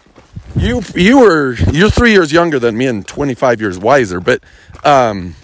You 0.56 0.80
you 0.94 1.20
were 1.20 1.52
you're 1.70 1.90
three 1.90 2.12
years 2.12 2.32
younger 2.32 2.58
than 2.58 2.78
me 2.78 2.86
and 2.86 3.06
25 3.06 3.60
years 3.60 3.78
wiser, 3.78 4.18
but 4.18 4.42
um, 4.84 5.34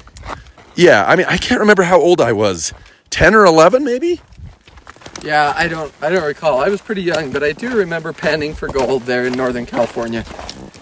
yeah, 0.75 1.05
I 1.07 1.17
mean 1.17 1.27
I 1.29 1.37
can't 1.37 1.61
remember 1.61 1.83
how 1.83 2.01
old 2.01 2.19
I 2.19 2.33
was. 2.33 2.73
10 3.11 3.35
or 3.35 3.45
11 3.45 3.85
maybe? 3.85 4.23
Yeah, 5.23 5.53
I 5.55 5.69
don't 5.69 5.93
I 6.01 6.09
don't 6.09 6.25
recall. 6.25 6.61
I 6.61 6.71
was 6.71 6.81
pretty 6.81 7.03
young, 7.03 7.31
but 7.31 7.43
I 7.43 7.53
do 7.53 7.77
remember 7.77 8.15
panning 8.15 8.55
for 8.55 8.67
gold 8.67 9.03
there 9.03 9.27
in 9.27 9.35
Northern 9.35 9.67
California. 9.67 10.25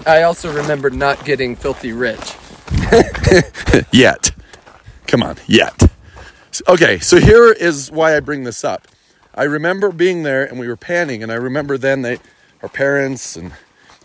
I 0.06 0.22
also 0.22 0.54
remember 0.54 0.90
not 0.90 1.24
getting 1.24 1.56
filthy 1.56 1.92
rich. 1.92 2.34
yet. 3.92 4.30
Come 5.08 5.24
on, 5.24 5.38
yet. 5.48 5.90
Okay, 6.68 7.00
so 7.00 7.18
here 7.18 7.50
is 7.50 7.90
why 7.90 8.16
I 8.16 8.20
bring 8.20 8.44
this 8.44 8.62
up. 8.62 8.86
I 9.34 9.44
remember 9.44 9.90
being 9.92 10.22
there 10.22 10.44
and 10.44 10.58
we 10.58 10.68
were 10.68 10.76
panning, 10.76 11.22
and 11.22 11.32
I 11.32 11.36
remember 11.36 11.78
then 11.78 12.02
they, 12.02 12.18
our 12.62 12.68
parents 12.68 13.36
and 13.36 13.52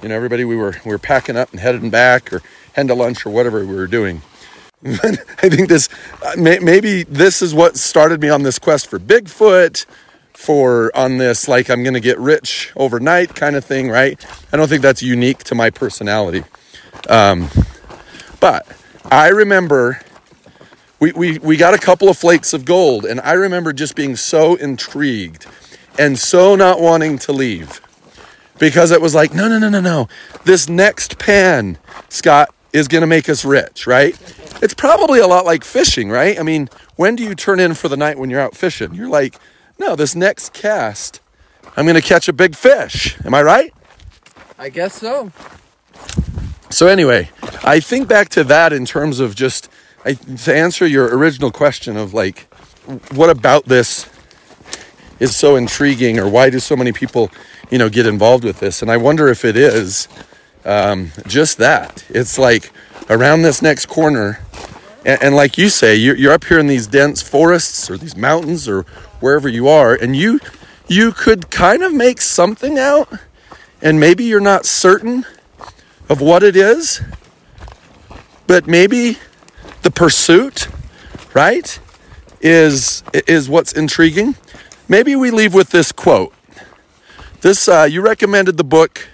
you 0.01 0.09
know 0.09 0.15
everybody, 0.15 0.45
we 0.45 0.55
were 0.55 0.75
we 0.85 0.91
were 0.91 0.99
packing 0.99 1.35
up 1.35 1.51
and 1.51 1.59
heading 1.59 1.89
back 1.89 2.31
or 2.31 2.41
heading 2.73 2.87
to 2.89 2.95
lunch 2.95 3.25
or 3.25 3.31
whatever 3.31 3.65
we 3.65 3.75
were 3.75 3.87
doing. 3.87 4.21
I 4.85 5.49
think 5.49 5.69
this 5.69 5.89
uh, 6.23 6.33
maybe 6.37 7.03
this 7.03 7.41
is 7.41 7.53
what 7.53 7.77
started 7.77 8.21
me 8.21 8.29
on 8.29 8.43
this 8.43 8.59
quest 8.59 8.87
for 8.87 8.99
Bigfoot, 8.99 9.85
for 10.33 10.95
on 10.95 11.17
this 11.17 11.47
like 11.47 11.69
I'm 11.69 11.83
gonna 11.83 11.99
get 11.99 12.19
rich 12.19 12.71
overnight 12.75 13.35
kind 13.35 13.55
of 13.55 13.65
thing, 13.65 13.89
right? 13.89 14.23
I 14.53 14.57
don't 14.57 14.67
think 14.67 14.83
that's 14.83 15.01
unique 15.01 15.39
to 15.45 15.55
my 15.55 15.71
personality, 15.71 16.43
um, 17.09 17.49
but 18.39 18.67
I 19.05 19.29
remember 19.29 19.99
we, 20.99 21.11
we, 21.11 21.37
we 21.39 21.57
got 21.57 21.73
a 21.73 21.77
couple 21.77 22.09
of 22.09 22.17
flakes 22.17 22.53
of 22.53 22.65
gold, 22.65 23.05
and 23.05 23.19
I 23.21 23.33
remember 23.33 23.73
just 23.73 23.95
being 23.95 24.15
so 24.15 24.55
intrigued 24.55 25.45
and 25.99 26.17
so 26.17 26.55
not 26.55 26.79
wanting 26.79 27.17
to 27.19 27.31
leave 27.31 27.81
because 28.59 28.91
it 28.91 29.01
was 29.01 29.13
like, 29.13 29.33
no, 29.33 29.47
no, 29.47 29.59
no, 29.59 29.69
no, 29.69 29.79
no. 29.81 30.07
This 30.43 30.67
next 30.67 31.19
pan, 31.19 31.77
Scott, 32.09 32.53
is 32.73 32.87
going 32.87 33.01
to 33.01 33.07
make 33.07 33.29
us 33.29 33.45
rich, 33.45 33.87
right? 33.87 34.19
It's 34.61 34.73
probably 34.73 35.19
a 35.19 35.27
lot 35.27 35.45
like 35.45 35.63
fishing, 35.63 36.09
right? 36.09 36.39
I 36.39 36.43
mean, 36.43 36.69
when 36.95 37.15
do 37.15 37.23
you 37.23 37.35
turn 37.35 37.59
in 37.59 37.75
for 37.75 37.87
the 37.87 37.97
night 37.97 38.17
when 38.17 38.29
you're 38.29 38.41
out 38.41 38.55
fishing? 38.55 38.93
You're 38.93 39.09
like, 39.09 39.39
no, 39.79 39.95
this 39.95 40.15
next 40.15 40.53
cast, 40.53 41.21
I'm 41.75 41.85
going 41.85 41.95
to 41.95 42.01
catch 42.01 42.27
a 42.27 42.33
big 42.33 42.55
fish. 42.55 43.17
Am 43.23 43.33
I 43.33 43.43
right? 43.43 43.73
I 44.57 44.69
guess 44.69 44.95
so. 44.95 45.31
So, 46.69 46.87
anyway, 46.87 47.29
I 47.63 47.79
think 47.79 48.07
back 48.07 48.29
to 48.29 48.43
that 48.45 48.73
in 48.73 48.85
terms 48.85 49.19
of 49.19 49.35
just 49.35 49.69
I, 50.07 50.13
to 50.13 50.55
answer 50.55 50.87
your 50.87 51.13
original 51.17 51.51
question 51.51 51.97
of 51.97 52.13
like, 52.13 52.47
what 53.11 53.29
about 53.29 53.65
this 53.65 54.09
is 55.19 55.35
so 55.35 55.57
intriguing, 55.57 56.17
or 56.17 56.29
why 56.29 56.49
do 56.49 56.59
so 56.59 56.77
many 56.77 56.93
people, 56.93 57.29
you 57.69 57.77
know, 57.77 57.89
get 57.89 58.05
involved 58.05 58.45
with 58.45 58.61
this? 58.61 58.81
And 58.81 58.89
I 58.89 58.95
wonder 58.95 59.27
if 59.27 59.43
it 59.43 59.57
is 59.57 60.07
um, 60.63 61.11
just 61.27 61.57
that. 61.57 62.05
It's 62.07 62.37
like 62.37 62.71
around 63.09 63.41
this 63.41 63.61
next 63.61 63.87
corner, 63.87 64.39
and, 65.05 65.21
and 65.21 65.35
like 65.35 65.57
you 65.57 65.67
say, 65.67 65.93
you're, 65.95 66.15
you're 66.15 66.31
up 66.31 66.45
here 66.45 66.59
in 66.59 66.67
these 66.67 66.87
dense 66.87 67.21
forests 67.21 67.89
or 67.89 67.97
these 67.97 68.15
mountains 68.15 68.69
or 68.69 68.83
wherever 69.19 69.49
you 69.49 69.67
are, 69.67 69.93
and 69.93 70.15
you 70.15 70.39
you 70.87 71.11
could 71.11 71.49
kind 71.49 71.83
of 71.83 71.93
make 71.93 72.21
something 72.21 72.79
out, 72.79 73.11
and 73.81 73.99
maybe 73.99 74.23
you're 74.23 74.39
not 74.39 74.65
certain 74.65 75.25
of 76.07 76.21
what 76.21 76.43
it 76.43 76.55
is, 76.55 77.01
but 78.45 78.67
maybe 78.67 79.17
the 79.87 79.91
pursuit, 79.91 80.67
right, 81.33 81.79
is 82.41 83.03
is 83.13 83.47
what's 83.47 83.71
intriguing. 83.71 84.35
Maybe 84.89 85.15
we 85.15 85.31
leave 85.31 85.53
with 85.53 85.69
this 85.69 85.93
quote. 85.93 86.33
This 87.39 87.69
uh, 87.69 87.87
you 87.89 88.01
recommended 88.01 88.57
the 88.57 88.65
book. 88.65 89.07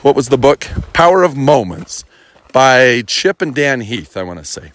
What 0.00 0.16
was 0.16 0.30
the 0.30 0.38
book? 0.38 0.66
Power 0.94 1.22
of 1.22 1.36
Moments 1.36 2.06
by 2.50 3.02
Chip 3.06 3.42
and 3.42 3.54
Dan 3.54 3.82
Heath. 3.82 4.16
I 4.16 4.22
want 4.22 4.38
to 4.38 4.44
say, 4.46 4.72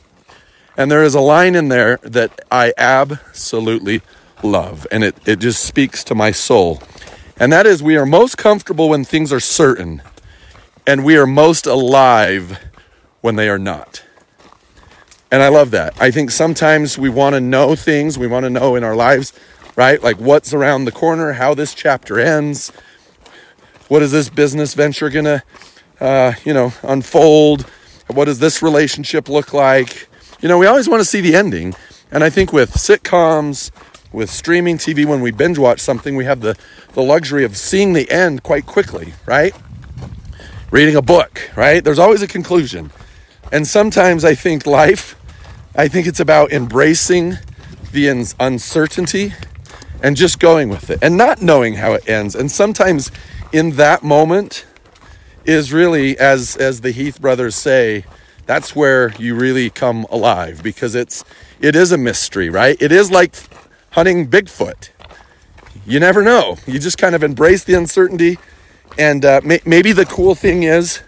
and 0.78 0.92
there 0.92 1.02
is 1.02 1.16
a 1.16 1.22
line 1.22 1.56
in 1.56 1.70
there 1.70 1.98
that 2.04 2.42
I 2.52 2.72
absolutely 2.78 4.04
love, 4.44 4.86
and 4.92 5.04
it 5.04 5.16
it 5.26 5.40
just 5.40 5.66
speaks 5.66 6.04
to 6.04 6.14
my 6.14 6.30
soul. 6.30 6.84
And 7.40 7.52
that 7.52 7.66
is, 7.66 7.82
we 7.82 7.98
are 7.98 8.06
most 8.06 8.38
comfortable 8.38 8.90
when 8.90 9.06
things 9.06 9.34
are 9.34 9.40
certain, 9.40 10.04
and 10.86 11.04
we 11.04 11.18
are 11.18 11.26
most 11.26 11.66
alive 11.66 12.60
when 13.22 13.38
they 13.38 13.50
are 13.50 13.58
not. 13.58 14.04
And 15.34 15.42
I 15.42 15.48
love 15.48 15.72
that. 15.72 16.00
I 16.00 16.12
think 16.12 16.30
sometimes 16.30 16.96
we 16.96 17.10
want 17.10 17.34
to 17.34 17.42
know 17.42 17.76
things, 17.76 18.20
we 18.20 18.28
want 18.28 18.44
to 18.44 18.52
know 18.52 18.76
in 18.76 18.84
our 18.84 18.96
lives, 18.96 19.34
right? 19.76 20.00
Like 20.00 20.18
what's 20.18 20.54
around 20.54 20.86
the 20.86 20.92
corner, 20.92 21.34
how 21.34 21.56
this 21.56 21.74
chapter 21.74 22.20
ends, 22.20 22.70
what 23.88 24.04
is 24.04 24.12
this 24.12 24.30
business 24.30 24.76
venture 24.76 25.10
going 25.10 25.26
to, 25.26 25.44
uh, 26.00 26.34
you 26.46 26.54
know, 26.54 26.72
unfold? 26.84 27.64
What 28.12 28.26
does 28.26 28.38
this 28.38 28.62
relationship 28.62 29.28
look 29.28 29.56
like? 29.56 30.08
You 30.40 30.50
know, 30.50 30.60
we 30.60 30.68
always 30.68 30.88
want 30.88 31.02
to 31.02 31.06
see 31.06 31.20
the 31.20 31.34
ending. 31.36 31.74
And 32.12 32.24
I 32.24 32.30
think 32.30 32.54
with 32.54 32.74
sitcoms, 32.74 33.72
with 34.12 34.30
streaming 34.30 34.78
TV, 34.78 35.04
when 35.04 35.22
we 35.22 35.32
binge 35.32 35.58
watch 35.58 35.80
something, 35.80 36.16
we 36.16 36.26
have 36.26 36.42
the, 36.42 36.56
the 36.92 37.02
luxury 37.02 37.44
of 37.44 37.58
seeing 37.58 37.94
the 37.94 38.08
end 38.12 38.44
quite 38.44 38.68
quickly, 38.68 39.16
right? 39.26 39.56
Reading 40.70 40.96
a 40.96 41.02
book, 41.02 41.50
right? 41.56 41.84
There's 41.84 41.98
always 41.98 42.22
a 42.22 42.28
conclusion. 42.28 42.92
And 43.52 43.66
sometimes 43.66 44.24
I 44.24 44.36
think 44.36 44.68
life 44.68 45.16
I 45.76 45.88
think 45.88 46.06
it's 46.06 46.20
about 46.20 46.52
embracing 46.52 47.40
the 47.92 48.08
uncertainty 48.40 49.34
and 50.04 50.16
just 50.16 50.40
going 50.40 50.70
with 50.70 50.92
it 50.92 51.00
and 51.02 51.18
not 51.18 51.42
knowing 51.42 51.76
how 51.76 51.94
it 51.94 52.08
ends. 52.08 52.36
And 52.36 52.52
sometimes 52.52 53.12
in 53.52 53.72
that 53.72 54.04
moment 54.04 54.66
is 55.46 55.74
really 55.74 56.18
as 56.20 56.56
as 56.58 56.82
the 56.82 56.92
Heath 56.92 57.20
brothers 57.20 57.56
say, 57.56 58.06
that's 58.46 58.76
where 58.76 59.14
you 59.18 59.34
really 59.34 59.72
come 59.72 60.06
alive 60.12 60.62
because 60.62 60.94
it's 60.94 61.24
it 61.60 61.76
is 61.76 61.92
a 61.92 61.98
mystery, 61.98 62.50
right? 62.50 62.80
It 62.80 62.92
is 62.92 63.10
like 63.10 63.34
hunting 63.92 64.28
Bigfoot. 64.28 64.90
You 65.88 66.00
never 66.00 66.22
know. 66.22 66.58
You 66.68 66.78
just 66.78 67.00
kind 67.00 67.16
of 67.16 67.24
embrace 67.24 67.64
the 67.64 67.74
uncertainty 67.74 68.38
and 69.00 69.26
uh, 69.26 69.42
may, 69.44 69.60
maybe 69.66 69.92
the 69.92 70.06
cool 70.06 70.36
thing 70.36 70.64
is 70.64 71.02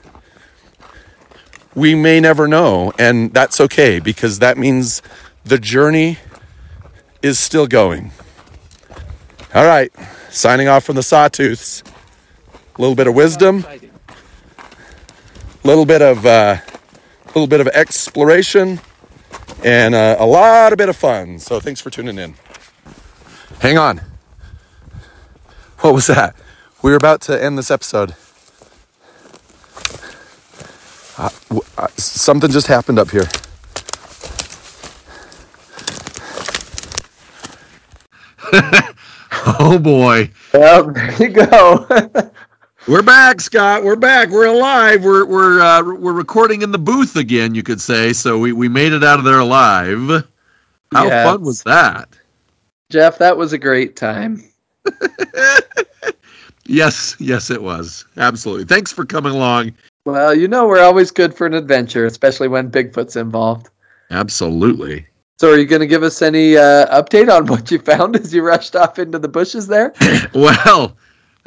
we 1.75 1.93
may 1.93 2.19
never 2.19 2.47
know. 2.47 2.91
And 2.97 3.33
that's 3.33 3.61
okay 3.61 3.99
because 3.99 4.39
that 4.39 4.57
means 4.57 5.01
the 5.43 5.57
journey 5.59 6.17
is 7.21 7.39
still 7.39 7.67
going. 7.67 8.11
All 9.53 9.65
right, 9.65 9.91
signing 10.29 10.67
off 10.67 10.83
from 10.83 10.95
the 10.95 11.01
Sawtooths. 11.01 11.83
A 12.77 12.81
little 12.81 12.95
bit 12.95 13.07
of 13.07 13.15
wisdom, 13.15 13.65
a 15.63 15.67
little 15.67 15.85
bit 15.85 16.01
of 16.01 16.25
uh, 16.25 16.57
a 16.59 17.27
little 17.29 17.47
bit 17.47 17.61
of 17.61 17.67
exploration, 17.67 18.81
and 19.63 19.95
uh, 19.95 20.17
a 20.19 20.25
lot 20.25 20.73
of 20.73 20.77
bit 20.77 20.89
of 20.89 20.97
fun. 20.97 21.39
So 21.39 21.61
thanks 21.61 21.79
for 21.79 21.89
tuning 21.89 22.19
in. 22.19 22.35
Hang 23.59 23.77
on. 23.77 24.01
What 25.79 25.93
was 25.93 26.07
that? 26.07 26.35
We 26.81 26.91
were 26.91 26.97
about 26.97 27.21
to 27.21 27.41
end 27.41 27.57
this 27.57 27.71
episode. 27.71 28.13
Uh, 31.17 31.30
w- 31.49 31.62
uh, 31.78 31.88
something 31.97 32.51
just 32.51 32.67
happened 32.67 32.99
up 32.99 33.10
here. 33.10 33.25
Oh 39.47 39.78
boy. 39.78 40.32
Well, 40.54 40.91
there 40.91 41.13
you 41.21 41.30
go. 41.30 41.86
We're 42.88 43.01
back, 43.04 43.41
Scott. 43.41 43.84
We're 43.84 43.95
back. 43.95 44.30
We're 44.30 44.45
alive. 44.47 45.04
We're 45.04 45.25
we're 45.25 45.60
uh, 45.62 45.84
we're 45.84 46.13
recording 46.13 46.62
in 46.62 46.71
the 46.71 46.78
booth 46.80 47.15
again, 47.15 47.54
you 47.54 47.62
could 47.62 47.82
say. 47.82 48.13
So 48.13 48.39
we, 48.39 48.54
we 48.54 48.69
made 48.69 48.91
it 48.93 49.04
out 49.04 49.19
of 49.19 49.25
there 49.25 49.39
alive. 49.39 50.23
How 50.93 51.06
Yes. 51.06 51.25
fun 51.28 51.41
was 51.43 51.63
that? 51.63 52.10
Jeff, 52.89 53.17
that 53.19 53.36
was 53.38 53.54
a 53.54 53.58
great 53.58 53.95
time. 53.95 54.43
Yes, 56.67 57.15
yes, 57.19 57.51
it 57.51 57.62
was. 57.62 58.06
Absolutely. 58.17 58.65
Thanks 58.65 58.91
for 58.91 59.06
coming 59.06 59.32
along. 59.34 59.71
Well, 60.06 60.36
you 60.36 60.48
know 60.48 60.68
we're 60.68 60.84
always 60.84 61.10
good 61.10 61.34
for 61.34 61.48
an 61.48 61.56
adventure, 61.56 62.06
especially 62.06 62.48
when 62.48 62.70
Bigfoot's 62.70 63.15
involved. 63.15 63.70
Absolutely. 64.12 65.08
So, 65.38 65.52
are 65.52 65.58
you 65.58 65.65
going 65.65 65.82
to 65.82 65.88
give 65.88 66.04
us 66.04 66.22
any 66.22 66.56
uh, 66.56 67.02
update 67.02 67.36
on 67.36 67.46
what 67.48 67.70
you 67.72 67.80
found 67.80 68.15
as 68.15 68.34
you 68.34 68.44
rushed 68.44 68.76
off 68.76 69.00
into 69.00 69.20
the 69.20 69.28
bushes 69.28 69.68
there? 69.68 69.94
Well, 70.34 70.96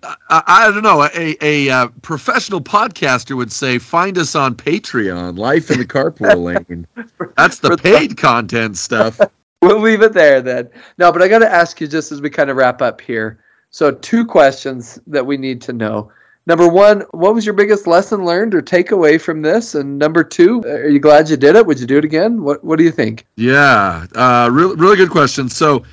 I, 0.03 0.43
I 0.47 0.71
don't 0.71 0.83
know. 0.83 1.05
A, 1.15 1.37
a 1.41 1.71
uh, 1.71 1.89
professional 2.03 2.61
podcaster 2.61 3.37
would 3.37 3.53
say, 3.53 3.79
find 3.79 4.19
us 4.19 4.35
on 4.35 4.55
Patreon, 4.55 5.39
Life 5.39 5.71
in 5.71 5.79
the 5.79 5.85
Carpool 5.85 6.43
Lane. 6.43 6.87
That's 7.37 7.59
the 7.59 7.77
paid 7.77 8.17
content 8.17 8.77
stuff. 8.77 9.21
We'll 9.63 9.81
leave 9.81 10.03
it 10.03 10.13
there 10.13 10.41
then. 10.41 10.71
No, 10.99 11.11
but 11.11 11.23
I 11.23 11.29
got 11.29 11.41
to 11.41 11.51
ask 11.51 11.81
you 11.81 11.89
just 11.89 12.13
as 12.13 12.21
we 12.21 12.31
kind 12.31 12.51
of 12.51 12.57
wrap 12.57 12.83
up 12.83 13.01
here. 13.01 13.39
So, 13.71 13.93
two 13.93 14.25
questions 14.25 14.99
that 15.07 15.27
we 15.27 15.37
need 15.37 15.61
to 15.63 15.73
know. 15.73 16.11
Number 16.49 16.67
one, 16.67 17.03
what 17.11 17.35
was 17.35 17.45
your 17.45 17.53
biggest 17.53 17.87
lesson 17.87 18.25
learned 18.25 18.55
or 18.55 18.63
takeaway 18.63 19.21
from 19.21 19.43
this? 19.43 19.75
And 19.75 19.99
number 19.99 20.25
two, 20.25 20.63
are 20.63 20.89
you 20.89 20.99
glad 20.99 21.29
you 21.29 21.37
did 21.37 21.57
it? 21.57 21.67
Would 21.67 21.79
you 21.79 21.87
do 21.87 21.99
it 21.99 22.07
again? 22.07 22.43
What 22.43 22.65
What 22.65 22.79
do 22.79 22.85
you 22.85 22.91
think? 22.91 23.27
Yeah, 23.37 24.07
uh, 24.15 24.49
really, 24.51 24.75
really 24.77 24.97
good 24.97 25.11
question. 25.11 25.51
So, 25.51 25.85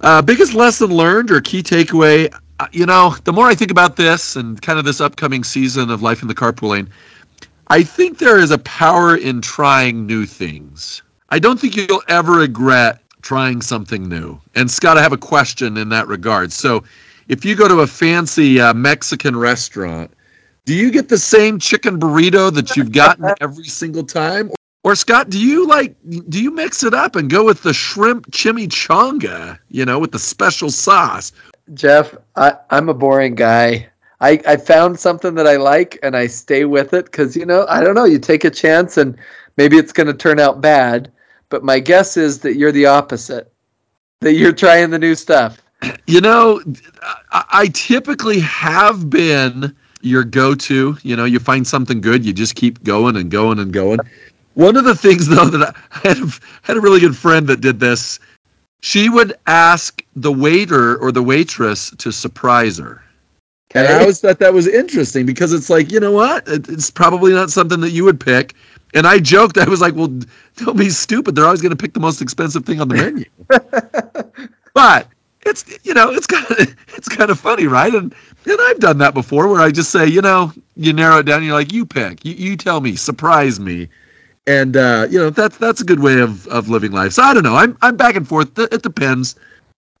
uh, 0.00 0.22
biggest 0.22 0.54
lesson 0.54 0.90
learned 0.94 1.32
or 1.32 1.40
key 1.40 1.60
takeaway? 1.60 2.32
Uh, 2.60 2.68
you 2.70 2.86
know, 2.86 3.16
the 3.24 3.32
more 3.32 3.46
I 3.46 3.56
think 3.56 3.72
about 3.72 3.96
this 3.96 4.36
and 4.36 4.62
kind 4.62 4.78
of 4.78 4.84
this 4.84 5.00
upcoming 5.00 5.42
season 5.42 5.90
of 5.90 6.02
Life 6.02 6.22
in 6.22 6.28
the 6.28 6.36
Carpool 6.36 6.68
Lane, 6.68 6.88
I 7.66 7.82
think 7.82 8.18
there 8.18 8.38
is 8.38 8.52
a 8.52 8.58
power 8.58 9.16
in 9.16 9.40
trying 9.40 10.06
new 10.06 10.24
things. 10.24 11.02
I 11.30 11.40
don't 11.40 11.58
think 11.58 11.74
you'll 11.74 12.04
ever 12.06 12.34
regret 12.34 13.00
trying 13.22 13.60
something 13.60 14.08
new. 14.08 14.40
And 14.54 14.70
Scott, 14.70 14.98
I 14.98 15.02
have 15.02 15.12
a 15.12 15.18
question 15.18 15.76
in 15.76 15.88
that 15.88 16.06
regard. 16.06 16.52
So, 16.52 16.84
if 17.28 17.44
you 17.44 17.54
go 17.54 17.68
to 17.68 17.80
a 17.80 17.86
fancy 17.86 18.60
uh, 18.60 18.74
Mexican 18.74 19.36
restaurant, 19.36 20.12
do 20.64 20.74
you 20.74 20.90
get 20.90 21.08
the 21.08 21.18
same 21.18 21.58
chicken 21.58 21.98
burrito 21.98 22.52
that 22.54 22.76
you've 22.76 22.92
gotten 22.92 23.32
every 23.40 23.64
single 23.64 24.04
time? 24.04 24.50
Or 24.82 24.94
Scott, 24.94 25.30
do 25.30 25.40
you 25.40 25.66
like 25.66 25.94
do 26.28 26.42
you 26.42 26.50
mix 26.50 26.82
it 26.82 26.92
up 26.92 27.16
and 27.16 27.30
go 27.30 27.44
with 27.44 27.62
the 27.62 27.72
shrimp 27.72 28.30
chimichanga, 28.30 29.58
you 29.68 29.84
know, 29.84 29.98
with 29.98 30.12
the 30.12 30.18
special 30.18 30.70
sauce? 30.70 31.32
Jeff, 31.72 32.14
I, 32.36 32.54
I'm 32.70 32.90
a 32.90 32.94
boring 32.94 33.34
guy. 33.34 33.88
I, 34.20 34.40
I 34.46 34.56
found 34.56 34.98
something 34.98 35.34
that 35.34 35.46
I 35.46 35.56
like 35.56 35.98
and 36.02 36.16
I 36.16 36.26
stay 36.26 36.66
with 36.66 36.92
it 36.92 37.06
because, 37.06 37.36
you 37.36 37.46
know, 37.46 37.66
I 37.68 37.82
don't 37.82 37.94
know, 37.94 38.04
you 38.04 38.18
take 38.18 38.44
a 38.44 38.50
chance 38.50 38.96
and 38.96 39.16
maybe 39.56 39.76
it's 39.76 39.92
going 39.92 40.06
to 40.06 40.14
turn 40.14 40.38
out 40.38 40.60
bad. 40.60 41.10
But 41.48 41.64
my 41.64 41.78
guess 41.78 42.16
is 42.16 42.40
that 42.40 42.56
you're 42.56 42.72
the 42.72 42.86
opposite, 42.86 43.52
that 44.20 44.34
you're 44.34 44.52
trying 44.52 44.90
the 44.90 44.98
new 44.98 45.14
stuff. 45.14 45.63
You 46.06 46.20
know, 46.20 46.62
I, 47.32 47.44
I 47.50 47.66
typically 47.68 48.38
have 48.40 49.08
been 49.08 49.74
your 50.02 50.22
go-to. 50.22 50.96
You 51.02 51.16
know, 51.16 51.24
you 51.24 51.38
find 51.38 51.66
something 51.66 52.00
good, 52.00 52.24
you 52.24 52.32
just 52.32 52.54
keep 52.54 52.84
going 52.84 53.16
and 53.16 53.30
going 53.30 53.58
and 53.58 53.72
going. 53.72 54.00
One 54.54 54.76
of 54.76 54.84
the 54.84 54.94
things, 54.94 55.26
though, 55.28 55.46
that 55.46 55.74
I 55.92 56.08
had 56.08 56.18
a, 56.18 56.26
had 56.62 56.76
a 56.76 56.80
really 56.80 57.00
good 57.00 57.16
friend 57.16 57.46
that 57.48 57.60
did 57.60 57.80
this. 57.80 58.20
She 58.80 59.08
would 59.08 59.34
ask 59.46 60.04
the 60.14 60.32
waiter 60.32 60.96
or 60.96 61.10
the 61.10 61.22
waitress 61.22 61.90
to 61.92 62.12
surprise 62.12 62.76
her. 62.78 63.02
And 63.74 63.88
I 63.88 64.00
always 64.00 64.20
thought 64.20 64.38
that 64.38 64.54
was 64.54 64.68
interesting 64.68 65.26
because 65.26 65.52
it's 65.52 65.68
like, 65.68 65.90
you 65.90 65.98
know 65.98 66.12
what? 66.12 66.46
It, 66.46 66.68
it's 66.68 66.90
probably 66.90 67.32
not 67.32 67.50
something 67.50 67.80
that 67.80 67.90
you 67.90 68.04
would 68.04 68.20
pick. 68.20 68.54
And 68.94 69.06
I 69.06 69.18
joked, 69.18 69.58
I 69.58 69.68
was 69.68 69.80
like, 69.80 69.96
well, 69.96 70.16
don't 70.56 70.78
be 70.78 70.90
stupid. 70.90 71.34
They're 71.34 71.44
always 71.44 71.60
going 71.60 71.70
to 71.70 71.76
pick 71.76 71.94
the 71.94 72.00
most 72.00 72.22
expensive 72.22 72.64
thing 72.64 72.80
on 72.80 72.88
the 72.88 72.94
menu. 72.94 73.24
but 74.74 75.08
it's, 75.46 75.64
you 75.84 75.94
know, 75.94 76.10
it's 76.10 76.26
kind 76.26 76.46
of, 76.50 76.76
it's 76.96 77.08
kind 77.08 77.30
of 77.30 77.38
funny, 77.38 77.66
right? 77.66 77.94
And, 77.94 78.14
and 78.46 78.58
I've 78.62 78.80
done 78.80 78.98
that 78.98 79.14
before 79.14 79.48
where 79.48 79.60
I 79.60 79.70
just 79.70 79.90
say, 79.90 80.06
you 80.06 80.20
know, 80.20 80.52
you 80.76 80.92
narrow 80.92 81.18
it 81.18 81.24
down. 81.24 81.44
You're 81.44 81.54
like, 81.54 81.72
you 81.72 81.86
pick, 81.86 82.24
you, 82.24 82.34
you 82.34 82.56
tell 82.56 82.80
me, 82.80 82.96
surprise 82.96 83.60
me. 83.60 83.88
And, 84.46 84.76
uh, 84.76 85.06
you 85.08 85.18
know, 85.18 85.30
that's, 85.30 85.56
that's 85.56 85.80
a 85.80 85.84
good 85.84 86.00
way 86.00 86.20
of, 86.20 86.46
of 86.48 86.68
living 86.68 86.92
life. 86.92 87.12
So 87.12 87.22
I 87.22 87.32
don't 87.32 87.44
know. 87.44 87.56
I'm, 87.56 87.78
I'm 87.80 87.96
back 87.96 88.14
and 88.14 88.28
forth. 88.28 88.58
It 88.58 88.82
depends. 88.82 89.36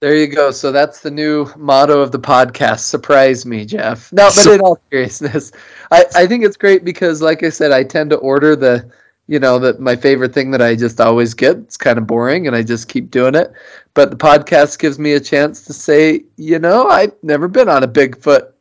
There 0.00 0.14
you 0.14 0.26
go. 0.26 0.50
So 0.50 0.70
that's 0.70 1.00
the 1.00 1.10
new 1.10 1.50
motto 1.56 2.00
of 2.00 2.12
the 2.12 2.18
podcast. 2.18 2.80
Surprise 2.80 3.46
me, 3.46 3.64
Jeff. 3.64 4.12
No, 4.12 4.28
but 4.36 4.46
in 4.46 4.60
all 4.60 4.78
seriousness, 4.90 5.50
I, 5.90 6.04
I 6.14 6.26
think 6.26 6.44
it's 6.44 6.58
great 6.58 6.84
because, 6.84 7.22
like 7.22 7.42
I 7.42 7.48
said, 7.48 7.72
I 7.72 7.84
tend 7.84 8.10
to 8.10 8.16
order 8.16 8.54
the, 8.54 8.86
you 9.26 9.38
know, 9.38 9.58
that 9.58 9.80
my 9.80 9.96
favorite 9.96 10.34
thing 10.34 10.50
that 10.50 10.60
I 10.60 10.76
just 10.76 11.00
always 11.00 11.34
get. 11.34 11.56
It's 11.56 11.76
kind 11.76 11.98
of 11.98 12.06
boring, 12.06 12.46
and 12.46 12.54
I 12.54 12.62
just 12.62 12.88
keep 12.88 13.10
doing 13.10 13.34
it. 13.34 13.52
But 13.94 14.10
the 14.10 14.16
podcast 14.16 14.78
gives 14.78 14.98
me 14.98 15.12
a 15.12 15.20
chance 15.20 15.62
to 15.62 15.72
say, 15.72 16.24
you 16.36 16.58
know, 16.58 16.88
I've 16.88 17.14
never 17.22 17.48
been 17.48 17.68
on 17.68 17.82
a 17.84 17.88
Bigfoot 17.88 18.52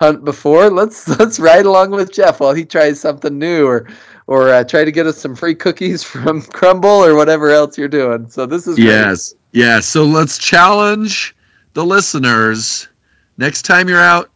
hunt 0.00 0.24
before. 0.24 0.70
Let's 0.70 1.08
let's 1.18 1.40
ride 1.40 1.66
along 1.66 1.92
with 1.92 2.12
Jeff 2.12 2.40
while 2.40 2.54
he 2.54 2.64
tries 2.64 3.00
something 3.00 3.38
new, 3.38 3.66
or 3.66 3.88
or 4.26 4.50
uh, 4.50 4.64
try 4.64 4.84
to 4.84 4.92
get 4.92 5.06
us 5.06 5.18
some 5.18 5.34
free 5.34 5.54
cookies 5.54 6.02
from 6.02 6.42
Crumbl 6.42 7.06
or 7.06 7.14
whatever 7.14 7.50
else 7.50 7.78
you're 7.78 7.88
doing. 7.88 8.28
So 8.28 8.46
this 8.46 8.66
is 8.66 8.76
great. 8.76 8.86
Yes. 8.86 9.34
Yeah. 9.52 9.80
So 9.80 10.04
let's 10.04 10.38
challenge 10.38 11.34
the 11.72 11.84
listeners. 11.84 12.88
Next 13.38 13.62
time 13.62 13.88
you're 13.88 14.00
out 14.00 14.30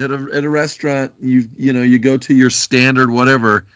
at 0.00 0.10
a 0.10 0.28
at 0.32 0.44
a 0.44 0.50
restaurant, 0.50 1.14
you 1.20 1.48
you 1.56 1.72
know 1.72 1.82
you 1.82 1.98
go 1.98 2.16
to 2.16 2.34
your 2.34 2.50
standard 2.50 3.10
whatever. 3.10 3.66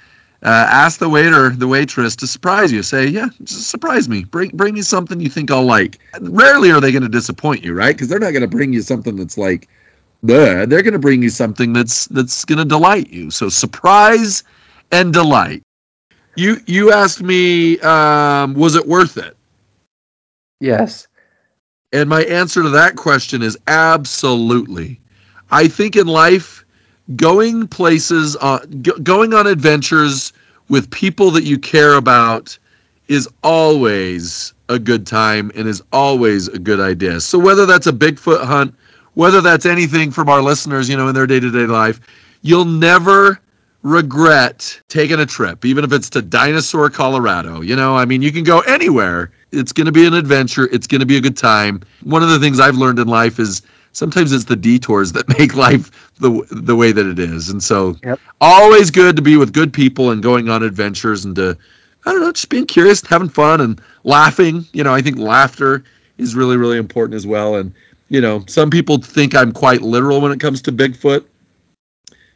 Uh, 0.42 0.66
ask 0.70 1.01
the 1.01 1.09
waiter, 1.09 1.51
the 1.51 1.66
waitress, 1.66 2.14
to 2.14 2.27
surprise 2.27 2.70
you. 2.70 2.83
Say, 2.83 3.07
yeah, 3.07 3.29
just 3.42 3.70
surprise 3.70 4.09
me. 4.09 4.22
Bring 4.22 4.51
bring 4.51 4.74
me 4.74 4.83
something 4.83 5.20
you 5.20 5.29
think 5.29 5.51
I'll 5.51 5.64
like. 5.64 5.98
Rarely 6.20 6.70
are 6.70 6.81
they 6.81 6.92
going 6.92 7.03
to 7.03 7.09
disappoint 7.09 7.64
you, 7.64 7.74
right? 7.74 7.94
Because 7.94 8.09
they're 8.09 8.20
not 8.20 8.31
going 8.31 8.42
to 8.42 8.48
bring 8.48 8.72
you 8.72 8.81
something 8.81 9.16
that's 9.16 9.37
like, 9.37 9.68
Bleh. 10.24 10.68
they're 10.68 10.83
going 10.83 10.92
to 10.92 10.98
bring 11.01 11.22
you 11.22 11.31
something 11.31 11.72
that's 11.72 12.07
that's 12.07 12.44
going 12.44 12.59
to 12.59 12.64
delight 12.64 13.11
you. 13.11 13.31
So 13.33 13.48
surprise 13.48 14.44
and 14.92 15.12
delight. 15.12 15.62
You 16.37 16.59
you 16.66 16.92
asked 16.92 17.20
me, 17.20 17.81
um, 17.81 18.55
was 18.55 18.77
it 18.77 18.87
worth 18.87 19.16
it? 19.16 19.37
Yes. 20.61 21.09
And 21.92 22.09
my 22.09 22.22
answer 22.24 22.62
to 22.62 22.68
that 22.68 22.94
question 22.94 23.42
is 23.42 23.59
absolutely. 23.66 25.01
I 25.51 25.66
think 25.66 25.96
in 25.96 26.07
life, 26.07 26.58
going 27.16 27.66
places, 27.66 28.37
uh, 28.40 28.64
g- 28.81 28.92
going 29.03 29.35
on 29.35 29.47
adventures 29.47 30.33
with 30.68 30.90
people 30.90 31.31
that 31.31 31.44
you 31.44 31.59
care 31.59 31.94
about 31.94 32.59
is 33.09 33.29
always 33.42 34.53
a 34.68 34.79
good 34.79 35.07
time 35.07 35.51
and 35.55 35.66
is 35.66 35.83
always 35.92 36.49
a 36.49 36.59
good 36.59 36.81
idea. 36.81 37.21
So 37.21 37.38
whether 37.38 37.64
that's 37.64 37.87
a 37.87 37.92
Bigfoot 37.92 38.44
hunt, 38.44 38.75
whether 39.14 39.40
that's 39.40 39.64
anything 39.64 40.11
from 40.11 40.29
our 40.29 40.42
listeners, 40.42 40.88
you 40.88 40.97
know, 40.97 41.09
in 41.09 41.14
their 41.14 41.27
day-to-day 41.27 41.66
life, 41.66 42.01
you'll 42.42 42.66
never 42.66 43.40
regret 43.83 44.81
taking 44.88 45.21
a 45.21 45.27
trip, 45.27 45.64
even 45.64 45.85
if 45.85 45.92
it's 45.92 46.11
to 46.11 46.21
Dinosaur, 46.21 46.90
Colorado. 46.90 47.62
You 47.62 47.77
know, 47.77 47.97
I 47.97 48.05
mean, 48.05 48.23
you 48.23 48.31
can 48.31 48.44
go 48.44 48.61
anywhere. 48.61 49.31
It's 49.53 49.73
going 49.73 49.87
to 49.87 49.92
be 49.92 50.07
an 50.07 50.14
adventure. 50.14 50.68
It's 50.71 50.87
going 50.87 51.01
to 51.01 51.07
be 51.07 51.16
a 51.16 51.21
good 51.21 51.37
time. 51.37 51.81
One 52.05 52.23
of 52.23 52.29
the 52.29 52.38
things 52.38 52.61
I've 52.61 52.77
learned 52.77 52.99
in 52.99 53.09
life 53.09 53.38
is 53.38 53.62
sometimes 53.92 54.33
it's 54.33 54.44
the 54.44 54.57
detours 54.57 55.12
that 55.12 55.29
make 55.38 55.55
life 55.55 56.12
the 56.16 56.46
the 56.51 56.77
way 56.77 56.92
that 56.92 57.07
it 57.07 57.18
is. 57.18 57.48
And 57.51 57.62
so, 57.62 57.96
Yep. 58.05 58.20
always 58.40 58.90
good 58.90 59.16
to 59.16 59.22
be 59.22 59.37
with 59.37 59.53
good 59.53 59.72
people 59.72 60.11
and 60.11 60.22
going 60.22 60.48
on 60.48 60.62
adventures 60.62 61.24
and 61.24 61.35
to 61.37 61.57
I 62.07 62.12
don't 62.12 62.20
know, 62.20 62.33
just 62.33 62.48
being 62.48 62.66
curious, 62.66 63.07
having 63.07 63.29
fun, 63.29 63.61
and 63.61 63.81
laughing. 64.05 64.64
You 64.72 64.85
know, 64.85 64.94
I 64.94 65.03
think 65.03 65.18
laughter 65.18 65.85
is 66.18 66.35
really, 66.35 66.57
really 66.57 66.79
important 66.79 67.14
as 67.14 67.27
well. 67.27 67.57
And 67.57 67.72
you 68.09 68.20
know, 68.20 68.44
some 68.46 68.70
people 68.70 68.98
think 68.98 69.35
I'm 69.35 69.53
quite 69.53 69.83
literal 69.83 70.20
when 70.20 70.33
it 70.33 70.40
comes 70.40 70.62
to 70.62 70.72
Bigfoot. 70.72 71.24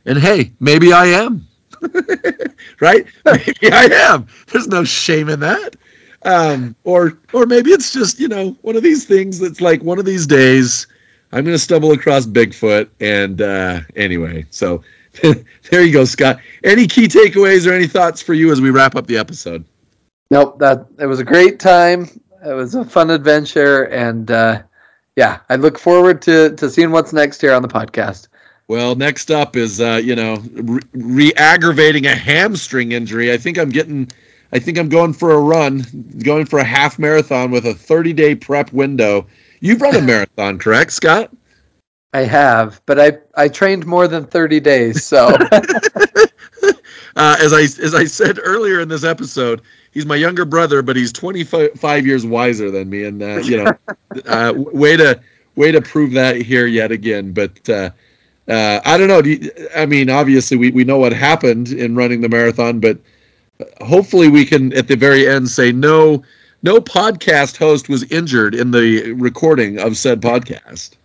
And 0.07 0.19
hey, 0.19 0.53
maybe 0.61 0.93
I 0.93 1.07
am. 1.07 1.47
right? 2.81 3.07
Maybe 3.25 3.73
I 3.73 3.85
am. 3.93 4.27
There's 4.53 4.69
no 4.69 4.85
shame 4.85 5.29
in 5.29 5.41
that. 5.41 5.77
Um, 6.25 6.77
or 6.85 7.19
or 7.33 7.47
maybe 7.47 7.71
it's 7.71 7.93
just 7.93 8.21
you 8.21 8.29
know 8.29 8.57
one 8.63 8.77
of 8.77 8.83
these 8.83 9.05
things 9.05 9.39
that's 9.41 9.61
like 9.61 9.83
one 9.83 9.99
of 9.99 10.05
these 10.05 10.27
days 10.27 10.87
I'm 11.33 11.45
going 11.45 11.55
to 11.55 11.59
stumble 11.59 11.93
across 11.93 12.27
Bigfoot. 12.27 12.89
And 13.01 13.41
uh, 13.41 13.81
anyway, 13.97 14.47
so 14.51 14.83
there 15.23 15.83
you 15.83 15.93
go, 15.93 16.05
Scott. 16.05 16.41
Any 16.63 16.87
key 16.87 17.07
takeaways 17.09 17.67
or 17.69 17.73
any 17.73 17.87
thoughts 17.87 18.21
for 18.21 18.35
you 18.35 18.53
as 18.53 18.61
we 18.61 18.71
wrap 18.71 18.97
up 18.97 19.07
the 19.07 19.17
episode? 19.17 19.65
Nope. 20.31 20.59
That 20.59 20.87
it 20.99 21.07
was 21.07 21.21
a 21.21 21.25
great 21.25 21.59
time. 21.59 22.09
It 22.45 22.55
was 22.55 22.75
a 22.75 22.85
fun 22.85 23.11
adventure, 23.11 23.85
and 23.85 24.31
uh, 24.31 24.63
yeah, 25.15 25.41
I 25.49 25.57
look 25.57 25.79
forward 25.79 26.21
to 26.23 26.57
to 26.57 26.69
seeing 26.69 26.91
what's 26.91 27.13
next 27.13 27.41
here 27.41 27.53
on 27.53 27.63
the 27.63 27.69
podcast. 27.69 28.29
Well, 28.67 28.95
next 28.97 29.31
up 29.31 29.55
is 29.55 29.81
uh, 29.81 30.01
you 30.03 30.17
know 30.17 30.43
re 30.93 31.33
aggravating 31.37 32.07
a 32.07 32.15
hamstring 32.15 32.93
injury. 32.93 33.33
I 33.33 33.37
think 33.37 33.59
I'm 33.59 33.71
getting. 33.71 34.11
I 34.53 34.59
think 34.59 34.77
I'm 34.77 34.89
going 34.89 35.13
for 35.13 35.31
a 35.31 35.39
run, 35.39 35.85
going 36.25 36.47
for 36.47 36.59
a 36.59 36.65
half 36.65 36.99
marathon 36.99 37.51
with 37.51 37.65
a 37.65 37.75
30 37.75 38.13
day 38.13 38.35
prep 38.35 38.73
window 38.73 39.27
You've 39.63 39.81
run 39.81 39.95
a 39.95 40.03
marathon, 40.03 40.59
correct, 40.59 40.91
Scott? 40.91 41.31
I 42.13 42.23
have, 42.23 42.83
but 42.85 42.99
I 42.99 43.13
I 43.37 43.47
trained 43.47 43.87
more 43.87 44.09
than 44.09 44.25
30 44.25 44.59
days, 44.59 45.05
so 45.05 45.29
uh, 47.17 47.37
as 47.41 47.53
I 47.53 47.63
as 47.63 47.95
I 47.95 48.05
said 48.05 48.41
earlier 48.43 48.81
in 48.81 48.89
this 48.89 49.05
episode, 49.05 49.63
he's 49.93 50.05
my 50.05 50.17
younger 50.17 50.45
brother, 50.45 50.83
but 50.83 50.97
he's 50.97 51.13
25 51.13 52.05
years 52.05 52.27
wiser 52.27 52.73
than 52.73 52.91
me, 52.91 53.05
and 53.05 53.23
uh, 53.23 53.37
you 53.37 53.63
know, 53.63 53.73
uh, 54.27 54.53
way 54.57 54.97
to 54.97 55.21
way 55.55 55.71
to 55.71 55.81
prove 55.81 56.11
that 56.11 56.43
here 56.43 56.67
yet 56.67 56.91
again. 56.91 57.33
But 57.33 57.69
uh, 57.69 57.91
uh, 58.49 58.81
I 58.85 58.99
don't 58.99 59.07
know. 59.09 59.23
Do 59.23 59.31
you, 59.31 59.53
I 59.77 59.87
mean, 59.87 60.11
obviously, 60.11 60.57
we 60.57 60.73
we 60.73 60.83
know 60.83 60.99
what 60.99 61.13
happened 61.13 61.69
in 61.69 61.95
running 61.95 62.21
the 62.21 62.29
marathon, 62.29 62.81
but 62.81 62.99
hopefully, 63.81 64.29
we 64.29 64.45
can 64.45 64.77
at 64.77 64.89
the 64.89 64.97
very 64.97 65.29
end 65.29 65.49
say 65.49 65.71
no 65.71 66.25
no 66.63 66.79
podcast 66.81 67.57
host 67.57 67.89
was 67.89 68.05
injured 68.05 68.55
in 68.55 68.71
the 68.71 69.13
recording 69.13 69.79
of 69.79 69.97
said 69.97 70.21
podcast. 70.21 70.97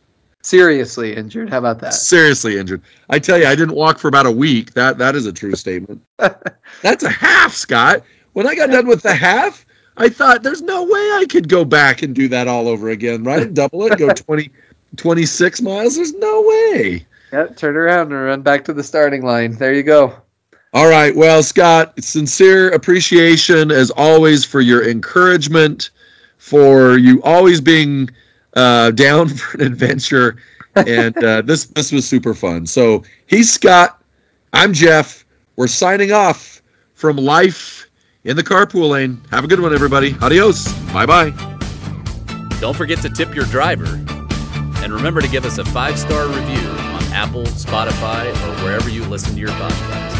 Seriously 0.41 1.15
injured. 1.15 1.49
How 1.49 1.57
about 1.57 1.79
that? 1.79 1.93
Seriously 1.93 2.57
injured. 2.57 2.81
I 3.09 3.19
tell 3.19 3.37
you, 3.37 3.47
I 3.47 3.55
didn't 3.55 3.75
walk 3.75 3.99
for 3.99 4.07
about 4.07 4.25
a 4.25 4.31
week. 4.31 4.73
That 4.73 4.97
that 4.97 5.15
is 5.15 5.25
a 5.25 5.33
true 5.33 5.55
statement. 5.55 6.01
That's 6.81 7.03
a 7.03 7.09
half, 7.09 7.53
Scott. 7.53 8.03
When 8.33 8.47
I 8.47 8.55
got 8.55 8.69
done 8.69 8.87
with 8.87 9.01
the 9.01 9.13
half, 9.13 9.65
I 9.97 10.09
thought 10.09 10.43
there's 10.43 10.61
no 10.61 10.83
way 10.83 10.91
I 10.91 11.25
could 11.29 11.49
go 11.49 11.65
back 11.65 12.03
and 12.03 12.15
do 12.15 12.27
that 12.29 12.47
all 12.47 12.67
over 12.67 12.89
again, 12.89 13.23
right? 13.23 13.51
Double 13.51 13.87
it, 13.87 13.97
go 13.97 14.09
20, 14.13 14.49
26 14.95 15.61
miles. 15.63 15.95
There's 15.95 16.13
no 16.13 16.41
way. 16.43 17.05
Yeah, 17.33 17.47
turn 17.47 17.75
around 17.75 18.13
and 18.13 18.23
run 18.23 18.41
back 18.41 18.63
to 18.65 18.73
the 18.73 18.83
starting 18.83 19.23
line. 19.23 19.53
There 19.53 19.73
you 19.73 19.83
go. 19.83 20.15
All 20.77 20.87
right. 20.87 21.15
Well, 21.15 21.41
Scott, 21.41 21.91
sincere 22.03 22.69
appreciation 22.69 23.71
as 23.71 23.89
always 23.89 24.45
for 24.45 24.61
your 24.61 24.87
encouragement, 24.87 25.89
for 26.37 26.99
you 26.99 27.19
always 27.23 27.59
being 27.59 28.11
uh, 28.55 28.91
down 28.91 29.27
for 29.37 29.57
an 29.57 29.65
adventure, 29.65 30.37
and 30.75 31.17
uh, 31.23 31.41
this 31.41 31.65
this 31.65 31.91
was 31.91 32.07
super 32.07 32.35
fun. 32.35 32.67
So 32.67 33.03
he's 33.25 33.51
Scott. 33.51 34.03
I'm 34.53 34.71
Jeff. 34.71 35.25
We're 35.55 35.65
signing 35.65 36.11
off 36.11 36.61
from 36.93 37.17
life 37.17 37.89
in 38.25 38.37
the 38.37 38.43
carpool 38.43 38.89
lane. 38.89 39.19
Have 39.31 39.45
a 39.45 39.47
good 39.47 39.59
one, 39.59 39.73
everybody. 39.73 40.15
Adios. 40.21 40.71
Bye 40.93 41.07
bye. 41.07 41.31
Don't 42.61 42.77
forget 42.77 42.99
to 42.99 43.09
tip 43.09 43.33
your 43.33 43.45
driver, 43.45 43.95
and 44.83 44.93
remember 44.93 45.21
to 45.21 45.27
give 45.27 45.43
us 45.43 45.57
a 45.57 45.65
five 45.65 45.97
star 45.97 46.27
review 46.27 46.69
on 46.69 47.03
Apple, 47.13 47.45
Spotify, 47.45 48.29
or 48.29 48.63
wherever 48.63 48.91
you 48.91 49.03
listen 49.05 49.33
to 49.33 49.39
your 49.39 49.49
podcast. 49.49 50.16